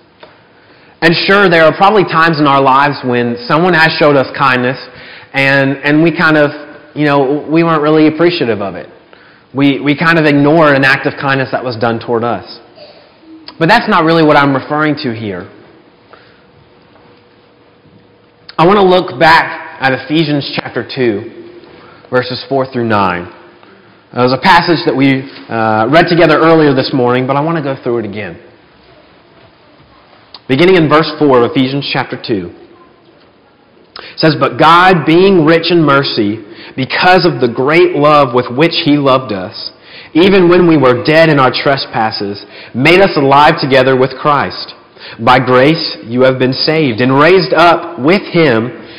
And 1.03 1.13
sure, 1.27 1.49
there 1.49 1.65
are 1.65 1.77
probably 1.77 2.05
times 2.05 2.39
in 2.39 2.47
our 2.47 2.63
lives 2.63 2.97
when 3.05 3.37
someone 3.49 3.75
has 3.75 3.91
showed 3.99 4.17
us 4.17 4.29
kindness 4.39 4.79
and, 5.35 5.79
and 5.83 6.03
we 6.03 6.17
kind 6.17 6.37
of, 6.37 6.51
you 6.95 7.05
know, 7.05 7.45
we 7.51 7.65
weren't 7.65 7.83
really 7.83 8.07
appreciative 8.07 8.63
of 8.63 8.77
it. 8.77 8.89
We, 9.53 9.81
we 9.81 9.99
kind 9.99 10.19
of 10.19 10.27
ignored 10.27 10.77
an 10.77 10.85
act 10.85 11.07
of 11.07 11.15
kindness 11.21 11.49
that 11.51 11.65
was 11.65 11.77
done 11.77 11.99
toward 11.99 12.23
us. 12.23 12.61
But 13.59 13.69
that's 13.69 13.89
not 13.89 14.05
really 14.05 14.25
what 14.25 14.37
I'm 14.37 14.55
referring 14.55 14.95
to 15.03 15.15
here. 15.15 15.51
I 18.57 18.67
want 18.67 18.79
to 18.79 18.87
look 18.87 19.19
back 19.19 19.64
at 19.85 19.93
Ephesians 19.93 20.51
chapter 20.57 20.81
2, 20.81 22.09
verses 22.09 22.43
4 22.49 22.73
through 22.73 22.89
9. 22.89 23.21
It 23.21 24.17
was 24.17 24.33
a 24.33 24.41
passage 24.41 24.81
that 24.89 24.97
we 24.97 25.21
uh, 25.45 25.93
read 25.93 26.09
together 26.09 26.41
earlier 26.41 26.73
this 26.73 26.89
morning, 26.97 27.27
but 27.27 27.37
I 27.37 27.45
want 27.45 27.61
to 27.61 27.63
go 27.63 27.77
through 27.77 27.99
it 27.99 28.09
again. 28.09 28.41
Beginning 30.49 30.81
in 30.81 30.89
verse 30.89 31.13
4 31.21 31.45
of 31.45 31.51
Ephesians 31.53 31.85
chapter 31.93 32.17
2. 32.17 32.49
It 34.09 34.17
says, 34.17 34.41
But 34.41 34.57
God, 34.57 35.05
being 35.05 35.45
rich 35.45 35.69
in 35.69 35.85
mercy, 35.85 36.41
because 36.81 37.29
of 37.29 37.45
the 37.45 37.53
great 37.53 37.93
love 37.93 38.33
with 38.33 38.49
which 38.57 38.89
He 38.89 38.97
loved 38.97 39.37
us, 39.37 39.69
even 40.17 40.49
when 40.49 40.65
we 40.65 40.81
were 40.81 41.05
dead 41.05 41.29
in 41.29 41.37
our 41.37 41.53
trespasses, 41.53 42.41
made 42.73 43.05
us 43.05 43.21
alive 43.21 43.61
together 43.61 44.01
with 44.01 44.17
Christ. 44.17 44.73
By 45.21 45.45
grace 45.45 46.01
you 46.09 46.23
have 46.25 46.39
been 46.39 46.57
saved, 46.57 47.05
and 47.05 47.21
raised 47.21 47.53
up 47.53 48.01
with 48.01 48.25
Him, 48.33 48.81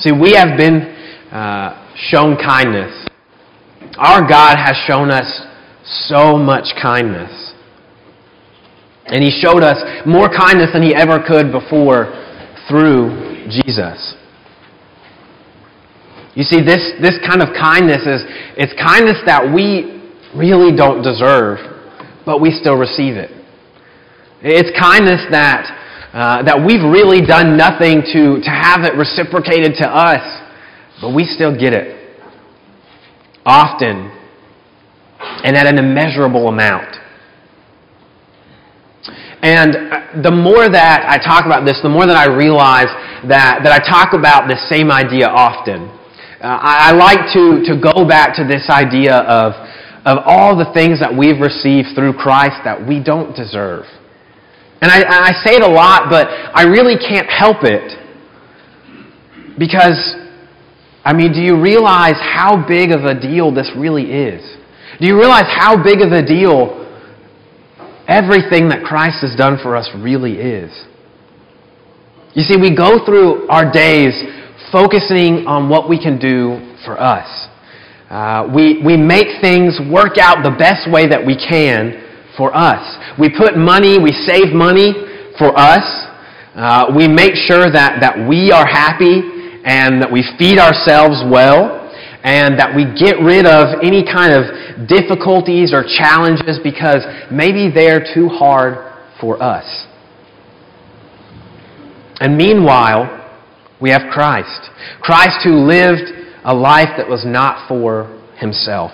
See, 0.00 0.12
we 0.12 0.32
have 0.32 0.56
been 0.56 0.82
uh, 1.30 1.94
shown 1.94 2.36
kindness. 2.36 3.06
Our 3.98 4.26
God 4.26 4.56
has 4.56 4.76
shown 4.86 5.10
us 5.10 5.46
so 6.08 6.38
much 6.38 6.64
kindness. 6.80 7.52
And 9.06 9.22
he 9.22 9.30
showed 9.30 9.62
us 9.62 9.76
more 10.06 10.28
kindness 10.28 10.70
than 10.72 10.82
he 10.82 10.94
ever 10.94 11.22
could 11.26 11.52
before 11.52 12.06
through 12.68 13.46
Jesus. 13.50 14.14
You 16.34 16.44
see, 16.44 16.62
this, 16.62 16.92
this 17.02 17.18
kind 17.26 17.42
of 17.42 17.48
kindness 17.52 18.06
is 18.06 18.22
it's 18.56 18.72
kindness 18.80 19.18
that 19.26 19.52
we 19.52 20.00
really 20.34 20.74
don't 20.74 21.02
deserve, 21.02 21.58
but 22.24 22.40
we 22.40 22.52
still 22.52 22.76
receive 22.76 23.16
it. 23.16 23.30
It's 24.40 24.70
kindness 24.78 25.26
that, 25.32 25.68
uh, 26.12 26.42
that 26.42 26.58
we've 26.58 26.82
really 26.82 27.22
done 27.22 27.56
nothing 27.56 28.02
to, 28.02 28.42
to 28.42 28.50
have 28.50 28.82
it 28.82 28.98
reciprocated 28.98 29.74
to 29.78 29.86
us, 29.86 30.22
but 31.00 31.14
we 31.14 31.24
still 31.24 31.54
get 31.54 31.72
it. 31.72 31.96
Often, 33.46 34.10
and 35.44 35.56
at 35.56 35.66
an 35.66 35.78
immeasurable 35.78 36.48
amount. 36.48 36.96
And 39.42 39.76
uh, 39.76 40.22
the 40.22 40.30
more 40.30 40.68
that 40.68 41.06
I 41.08 41.16
talk 41.16 41.46
about 41.46 41.64
this, 41.64 41.80
the 41.82 41.88
more 41.88 42.06
that 42.06 42.16
I 42.16 42.26
realize 42.26 42.92
that, 43.28 43.60
that 43.64 43.72
I 43.72 43.80
talk 43.80 44.12
about 44.12 44.48
the 44.48 44.58
same 44.68 44.90
idea 44.90 45.28
often. 45.28 45.88
Uh, 46.42 46.58
I, 46.60 46.90
I, 46.90 46.92
like 46.92 47.32
to, 47.32 47.64
to 47.68 47.80
go 47.80 48.04
back 48.04 48.36
to 48.36 48.44
this 48.44 48.68
idea 48.68 49.16
of, 49.24 49.52
of 50.04 50.18
all 50.26 50.56
the 50.56 50.68
things 50.72 51.00
that 51.00 51.12
we've 51.12 51.40
received 51.40 51.94
through 51.94 52.14
Christ 52.14 52.60
that 52.64 52.76
we 52.76 53.02
don't 53.02 53.36
deserve. 53.36 53.84
And 54.82 54.90
I, 54.90 55.28
I 55.28 55.32
say 55.44 55.54
it 55.56 55.62
a 55.62 55.68
lot, 55.68 56.08
but 56.10 56.28
I 56.28 56.64
really 56.64 56.96
can't 56.96 57.28
help 57.28 57.58
it. 57.62 57.98
Because, 59.58 60.16
I 61.04 61.12
mean, 61.12 61.32
do 61.32 61.40
you 61.40 61.60
realize 61.60 62.16
how 62.16 62.66
big 62.66 62.92
of 62.92 63.04
a 63.04 63.18
deal 63.18 63.52
this 63.52 63.70
really 63.76 64.04
is? 64.04 64.42
Do 65.00 65.06
you 65.06 65.18
realize 65.18 65.44
how 65.48 65.82
big 65.82 66.00
of 66.00 66.12
a 66.12 66.24
deal 66.24 66.80
everything 68.10 68.68
that 68.68 68.82
Christ 68.82 69.22
has 69.22 69.36
done 69.36 69.56
for 69.62 69.76
us 69.76 69.88
really 69.96 70.34
is. 70.34 70.74
You 72.34 72.42
see, 72.42 72.58
we 72.60 72.74
go 72.74 73.06
through 73.06 73.48
our 73.48 73.70
days 73.70 74.12
focusing 74.72 75.46
on 75.46 75.70
what 75.70 75.88
we 75.88 75.96
can 75.98 76.18
do 76.18 76.74
for 76.84 77.00
us. 77.00 77.48
Uh, 78.10 78.50
we, 78.52 78.82
we 78.84 78.96
make 78.96 79.40
things 79.40 79.78
work 79.90 80.18
out 80.18 80.42
the 80.42 80.50
best 80.50 80.90
way 80.90 81.06
that 81.06 81.24
we 81.24 81.38
can 81.38 82.02
for 82.36 82.54
us. 82.56 82.82
We 83.18 83.28
put 83.30 83.56
money, 83.56 83.98
we 83.98 84.12
save 84.12 84.54
money 84.54 84.92
for 85.38 85.56
us. 85.56 85.84
Uh, 86.54 86.92
we 86.96 87.08
make 87.08 87.34
sure 87.34 87.70
that, 87.70 87.98
that 88.00 88.28
we 88.28 88.50
are 88.50 88.66
happy 88.66 89.22
and 89.64 90.02
that 90.02 90.10
we 90.10 90.24
feed 90.38 90.58
ourselves 90.58 91.22
well 91.30 91.78
and 92.22 92.58
that 92.58 92.74
we 92.76 92.84
get 92.84 93.16
rid 93.22 93.46
of 93.46 93.80
any 93.82 94.04
kind 94.04 94.32
of 94.32 94.88
difficulties 94.88 95.72
or 95.72 95.84
challenges 95.84 96.58
because 96.62 97.04
maybe 97.32 97.70
they're 97.72 98.04
too 98.14 98.28
hard 98.28 98.92
for 99.20 99.42
us. 99.42 99.86
And 102.20 102.36
meanwhile, 102.36 103.16
we 103.80 103.90
have 103.90 104.02
Christ. 104.12 104.68
Christ 105.00 105.40
who 105.44 105.64
lived 105.64 106.12
a 106.44 106.54
life 106.54 106.90
that 106.96 107.08
was 107.08 107.24
not 107.24 107.68
for 107.68 108.20
himself, 108.36 108.92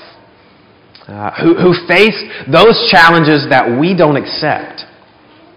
uh, 1.09 1.31
who, 1.41 1.55
who 1.55 1.73
faced 1.87 2.25
those 2.51 2.89
challenges 2.91 3.47
that 3.51 3.79
we 3.79 3.95
don't 3.95 4.17
accept, 4.17 4.83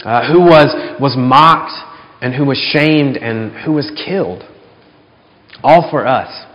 uh, 0.05 0.31
who 0.31 0.41
was, 0.41 0.69
was 0.99 1.15
mocked 1.17 1.73
and 2.21 2.33
who 2.33 2.45
was 2.45 2.57
shamed 2.57 3.17
and 3.17 3.51
who 3.65 3.73
was 3.73 3.91
killed. 4.05 4.43
All 5.63 5.89
for 5.89 6.05
us. 6.05 6.45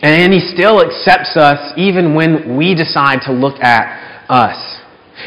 And 0.00 0.32
he 0.32 0.40
still 0.40 0.80
accepts 0.80 1.36
us 1.36 1.74
even 1.76 2.14
when 2.14 2.56
we 2.56 2.74
decide 2.74 3.20
to 3.26 3.32
look 3.32 3.60
at 3.60 4.24
us. 4.30 4.78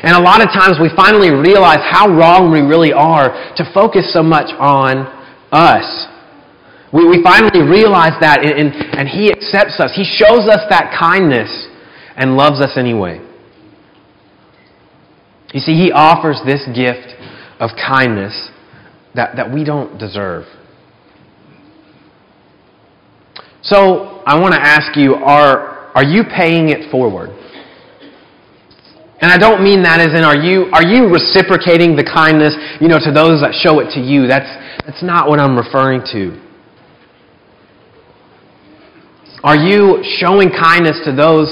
And 0.04 0.16
a 0.16 0.20
lot 0.20 0.42
of 0.42 0.48
times 0.48 0.80
we 0.82 0.90
finally 0.96 1.30
realize 1.30 1.84
how 1.84 2.08
wrong 2.08 2.52
we 2.52 2.62
really 2.62 2.94
are 2.94 3.54
to 3.56 3.72
focus 3.74 4.14
so 4.14 4.24
much 4.24 4.48
on 4.58 5.06
us. 5.52 6.08
We, 6.94 7.08
we 7.08 7.24
finally 7.24 7.62
realize 7.62 8.20
that, 8.20 8.46
and, 8.46 8.74
and 8.74 9.08
He 9.08 9.32
accepts 9.32 9.80
us. 9.80 9.92
He 9.96 10.04
shows 10.04 10.48
us 10.48 10.62
that 10.70 10.96
kindness 10.98 11.68
and 12.18 12.36
loves 12.36 12.60
us 12.60 12.78
anyway. 12.78 13.20
You 15.54 15.60
see, 15.60 15.74
He 15.74 15.92
offers 15.92 16.40
this 16.46 16.68
gift 16.76 17.16
of 17.60 17.72
kindness 17.78 18.50
that, 19.16 19.36
that 19.36 19.52
we 19.52 19.64
don't 19.64 19.98
deserve. 19.98 20.46
So 23.62 24.24
I 24.26 24.40
want 24.40 24.54
to 24.54 24.62
ask 24.62 24.98
you 24.98 25.16
are, 25.16 25.92
are 25.96 26.04
you 26.04 26.24
paying 26.24 26.70
it 26.70 26.92
forward? 26.92 27.30
And 29.22 29.32
I 29.32 29.38
don't 29.38 29.64
mean 29.64 29.84
that 29.84 30.02
as 30.02 30.18
in 30.18 30.26
are 30.26 30.36
you, 30.36 30.66
are 30.74 30.84
you 30.84 31.08
reciprocating 31.14 31.96
the 31.96 32.04
kindness 32.04 32.58
you 32.82 32.88
know, 32.88 32.98
to 32.98 33.12
those 33.14 33.40
that 33.42 33.54
show 33.54 33.80
it 33.80 33.94
to 33.94 34.02
you? 34.02 34.26
That's, 34.26 34.50
that's 34.84 35.04
not 35.04 35.30
what 35.30 35.40
I'm 35.40 35.56
referring 35.56 36.02
to. 36.12 36.51
Are 39.44 39.56
you 39.56 40.04
showing 40.20 40.50
kindness 40.50 41.02
to 41.06 41.12
those 41.12 41.50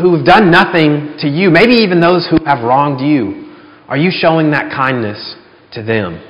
who 0.00 0.16
have 0.16 0.24
done 0.24 0.50
nothing 0.50 1.14
to 1.20 1.28
you, 1.28 1.50
maybe 1.50 1.74
even 1.74 2.00
those 2.00 2.26
who 2.30 2.38
have 2.44 2.64
wronged 2.64 3.00
you? 3.00 3.54
Are 3.88 3.96
you 3.96 4.10
showing 4.10 4.50
that 4.52 4.72
kindness 4.72 5.36
to 5.72 5.82
them? 5.82 6.20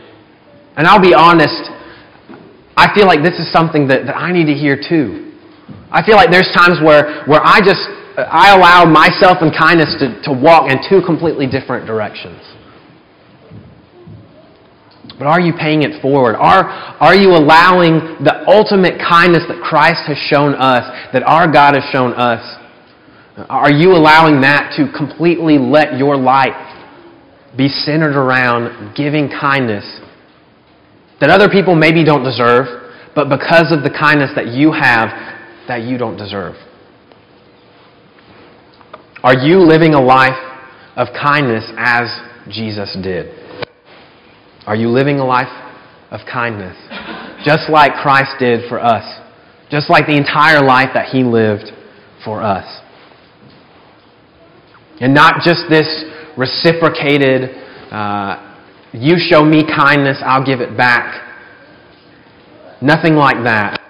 And 0.77 0.87
I'll 0.87 1.03
be 1.03 1.15
honest, 1.15 1.71
I 2.77 2.95
feel 2.95 3.07
like 3.07 3.23
this 3.23 3.39
is 3.39 3.51
something 3.53 3.89
that, 3.89 4.07
that 4.07 4.17
I 4.17 4.33
need 4.33 4.47
to 4.47 4.55
hear 4.55 4.77
too. 4.77 5.35
I 5.91 6.05
feel 6.05 6.17
like 6.17 6.31
there's 6.31 6.51
times 6.55 6.79
where, 6.83 7.25
where 7.27 7.41
I 7.43 7.61
just 7.61 7.83
I 8.19 8.51
allow 8.51 8.85
myself 8.85 9.39
and 9.43 9.55
kindness 9.55 9.95
to, 10.03 10.19
to 10.27 10.33
walk 10.35 10.71
in 10.71 10.83
two 10.91 11.07
completely 11.07 11.47
different 11.47 11.87
directions. 11.87 12.43
But 15.19 15.27
are 15.27 15.41
you 15.41 15.53
paying 15.53 15.83
it 15.83 16.01
forward? 16.01 16.37
Are, 16.37 16.65
are 17.01 17.15
you 17.15 17.31
allowing 17.31 18.23
the 18.23 18.45
ultimate 18.47 19.01
kindness 19.03 19.43
that 19.49 19.61
Christ 19.63 20.07
has 20.07 20.17
shown 20.17 20.55
us, 20.55 20.85
that 21.13 21.25
our 21.25 21.51
God 21.51 21.75
has 21.75 21.83
shown 21.91 22.13
us, 22.15 22.41
are 23.49 23.71
you 23.71 23.93
allowing 23.93 24.41
that 24.43 24.75
to 24.77 24.91
completely 24.97 25.59
let 25.59 25.99
your 25.99 26.17
life 26.17 26.55
be 27.57 27.69
centered 27.69 28.15
around 28.15 28.95
giving 28.97 29.29
kindness 29.29 30.01
that 31.21 31.31
other 31.31 31.49
people 31.49 31.75
maybe 31.75 32.05
don't 32.05 32.23
deserve, 32.23 32.67
but 33.15 33.29
because 33.29 33.73
of 33.73 33.83
the 33.83 33.91
kindness 33.91 34.31
that 34.37 34.49
you 34.49 34.71
have, 34.73 35.09
that 35.67 35.83
you 35.83 35.99
don't 35.99 36.17
deserve? 36.17 36.55
Are 39.23 39.37
you 39.37 39.59
living 39.59 39.95
a 39.95 40.01
life 40.01 40.39
of 40.95 41.09
kindness 41.13 41.65
as 41.77 42.07
Jesus 42.51 42.97
did? 43.03 43.38
Are 44.67 44.77
you 44.77 44.89
living 44.89 45.19
a 45.19 45.25
life 45.25 45.49
of 46.11 46.21
kindness? 46.31 46.77
Just 47.45 47.71
like 47.71 47.93
Christ 48.03 48.33
did 48.39 48.69
for 48.69 48.81
us. 48.81 49.05
Just 49.71 49.91
like 49.91 50.07
the 50.07 50.17
entire 50.17 50.65
life 50.65 50.91
that 50.95 51.09
He 51.13 51.23
lived 51.23 51.73
for 52.25 52.43
us. 52.43 52.81
And 55.01 55.15
not 55.15 55.43
just 55.45 55.63
this 55.71 56.05
reciprocated, 56.37 57.51
uh, 57.93 58.57
you 58.93 59.17
show 59.19 59.45
me 59.45 59.65
kindness, 59.65 60.19
I'll 60.25 60.45
give 60.45 60.61
it 60.61 60.77
back. 60.77 61.25
Nothing 62.81 63.15
like 63.15 63.45
that. 63.45 63.81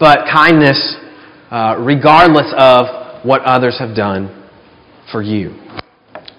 But 0.00 0.26
kindness, 0.32 0.96
uh, 1.50 1.76
regardless 1.78 2.52
of 2.56 3.24
what 3.24 3.42
others 3.42 3.78
have 3.78 3.96
done 3.96 4.48
for 5.10 5.22
you. 5.22 5.54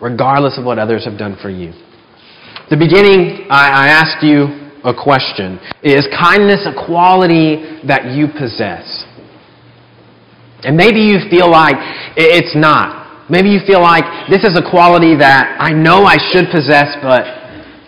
Regardless 0.01 0.57
of 0.57 0.65
what 0.65 0.77
others 0.77 1.05
have 1.05 1.17
done 1.17 1.37
for 1.41 1.49
you. 1.49 1.71
The 2.69 2.77
beginning, 2.77 3.45
I, 3.49 3.85
I 3.85 3.87
asked 3.93 4.25
you 4.25 4.65
a 4.81 4.93
question. 4.93 5.61
Is 5.83 6.07
kindness 6.17 6.65
a 6.65 6.73
quality 6.73 7.81
that 7.85 8.17
you 8.17 8.25
possess? 8.25 9.05
And 10.65 10.75
maybe 10.75 11.01
you 11.01 11.21
feel 11.29 11.49
like 11.49 11.77
it's 12.17 12.55
not. 12.55 13.29
Maybe 13.29 13.49
you 13.49 13.59
feel 13.65 13.81
like 13.81 14.05
this 14.29 14.43
is 14.43 14.57
a 14.57 14.65
quality 14.65 15.13
that 15.17 15.57
I 15.61 15.73
know 15.73 16.05
I 16.05 16.17
should 16.33 16.49
possess, 16.49 16.97
but, 17.05 17.25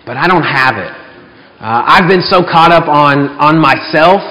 but 0.06 0.18
I 0.18 0.28
don't 0.30 0.46
have 0.46 0.78
it. 0.78 0.94
Uh, 1.58 1.82
I've 1.86 2.10
been 2.10 2.22
so 2.22 2.46
caught 2.46 2.72
up 2.72 2.86
on, 2.86 3.34
on 3.42 3.58
myself 3.58 4.22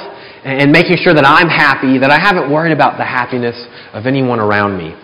and 0.47 0.71
making 0.71 0.99
sure 1.03 1.13
that 1.13 1.27
I'm 1.27 1.51
happy 1.51 1.99
that 1.99 2.11
I 2.11 2.23
haven't 2.23 2.53
worried 2.53 2.71
about 2.71 2.99
the 2.99 3.05
happiness 3.05 3.59
of 3.93 4.07
anyone 4.07 4.39
around 4.39 4.79
me. 4.79 4.95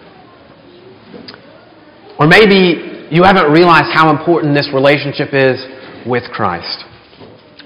Or 2.18 2.28
maybe 2.28 2.91
you 3.12 3.25
haven't 3.25 3.53
realized 3.53 3.92
how 3.92 4.09
important 4.09 4.55
this 4.55 4.70
relationship 4.72 5.35
is 5.35 5.61
with 6.07 6.25
Christ. 6.33 6.83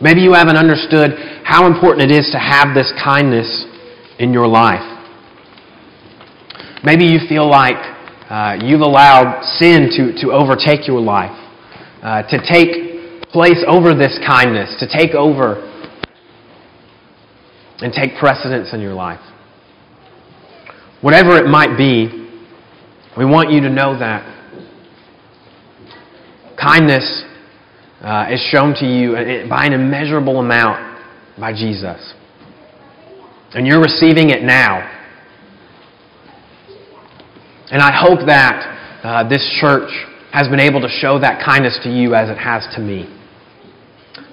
Maybe 0.03 0.21
you 0.21 0.33
haven't 0.33 0.57
understood 0.57 1.13
how 1.45 1.69
important 1.69 2.11
it 2.11 2.15
is 2.19 2.29
to 2.33 2.39
have 2.39 2.75
this 2.75 2.93
kindness 3.03 3.65
in 4.19 4.33
your 4.33 4.49
life. 4.49 4.83
Maybe 6.83 7.05
you 7.05 7.21
feel 7.29 7.49
like 7.49 7.79
uh, 8.29 8.59
you've 8.61 8.81
allowed 8.81 9.45
sin 9.59 9.89
to, 9.95 10.21
to 10.27 10.33
overtake 10.33 10.89
your 10.89 11.01
life, 11.01 11.39
uh, 12.03 12.23
to 12.23 12.39
take 12.43 13.23
place 13.31 13.63
over 13.69 13.95
this 13.95 14.19
kindness, 14.27 14.75
to 14.81 14.89
take 14.89 15.15
over 15.15 15.63
and 17.79 17.93
take 17.93 18.19
precedence 18.19 18.75
in 18.75 18.81
your 18.81 18.95
life. 18.95 19.21
Whatever 21.03 21.37
it 21.37 21.47
might 21.47 21.79
be, 21.79 22.27
we 23.17 23.25
want 23.25 23.53
you 23.53 23.61
to 23.61 23.71
know 23.71 23.97
that 23.97 24.36
kindness 26.61 27.25
uh, 28.01 28.27
is 28.31 28.41
shown 28.51 28.75
to 28.75 28.87
you 28.87 29.15
by 29.49 29.65
an 29.65 29.73
immeasurable 29.73 30.41
amount 30.41 30.97
by 31.39 31.53
Jesus. 31.53 32.15
And 33.53 33.67
you're 33.67 33.81
receiving 33.81 34.31
it 34.31 34.43
now. 34.43 34.93
And 37.71 37.83
I 37.83 37.93
hope 37.95 38.27
that 38.27 39.01
uh, 39.03 39.29
this 39.29 39.43
church 39.61 39.91
has 40.33 40.49
been 40.49 40.61
able 40.61 40.81
to 40.81 40.89
show 40.89 41.19
that 41.19 41.43
kindness 41.45 41.79
to 41.83 41.91
you 41.91 42.15
as 42.15 42.29
it 42.29 42.39
has 42.39 42.63
to 42.77 42.81
me. 42.81 43.09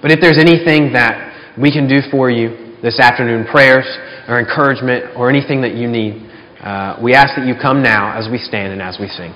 But 0.02 0.12
if 0.12 0.20
there's 0.20 0.38
anything 0.38 0.92
that 0.92 1.56
we 1.58 1.72
can 1.72 1.88
do 1.88 2.00
for 2.10 2.30
you 2.30 2.76
this 2.82 3.00
afternoon, 3.00 3.46
prayers 3.46 3.86
or 4.28 4.38
encouragement 4.38 5.16
or 5.16 5.30
anything 5.30 5.62
that 5.62 5.74
you 5.74 5.88
need, 5.88 6.28
uh, 6.60 6.98
we 7.02 7.14
ask 7.14 7.34
that 7.36 7.46
you 7.46 7.54
come 7.60 7.82
now 7.82 8.16
as 8.16 8.30
we 8.30 8.38
stand 8.38 8.72
and 8.72 8.82
as 8.82 8.98
we 9.00 9.08
sing. 9.08 9.32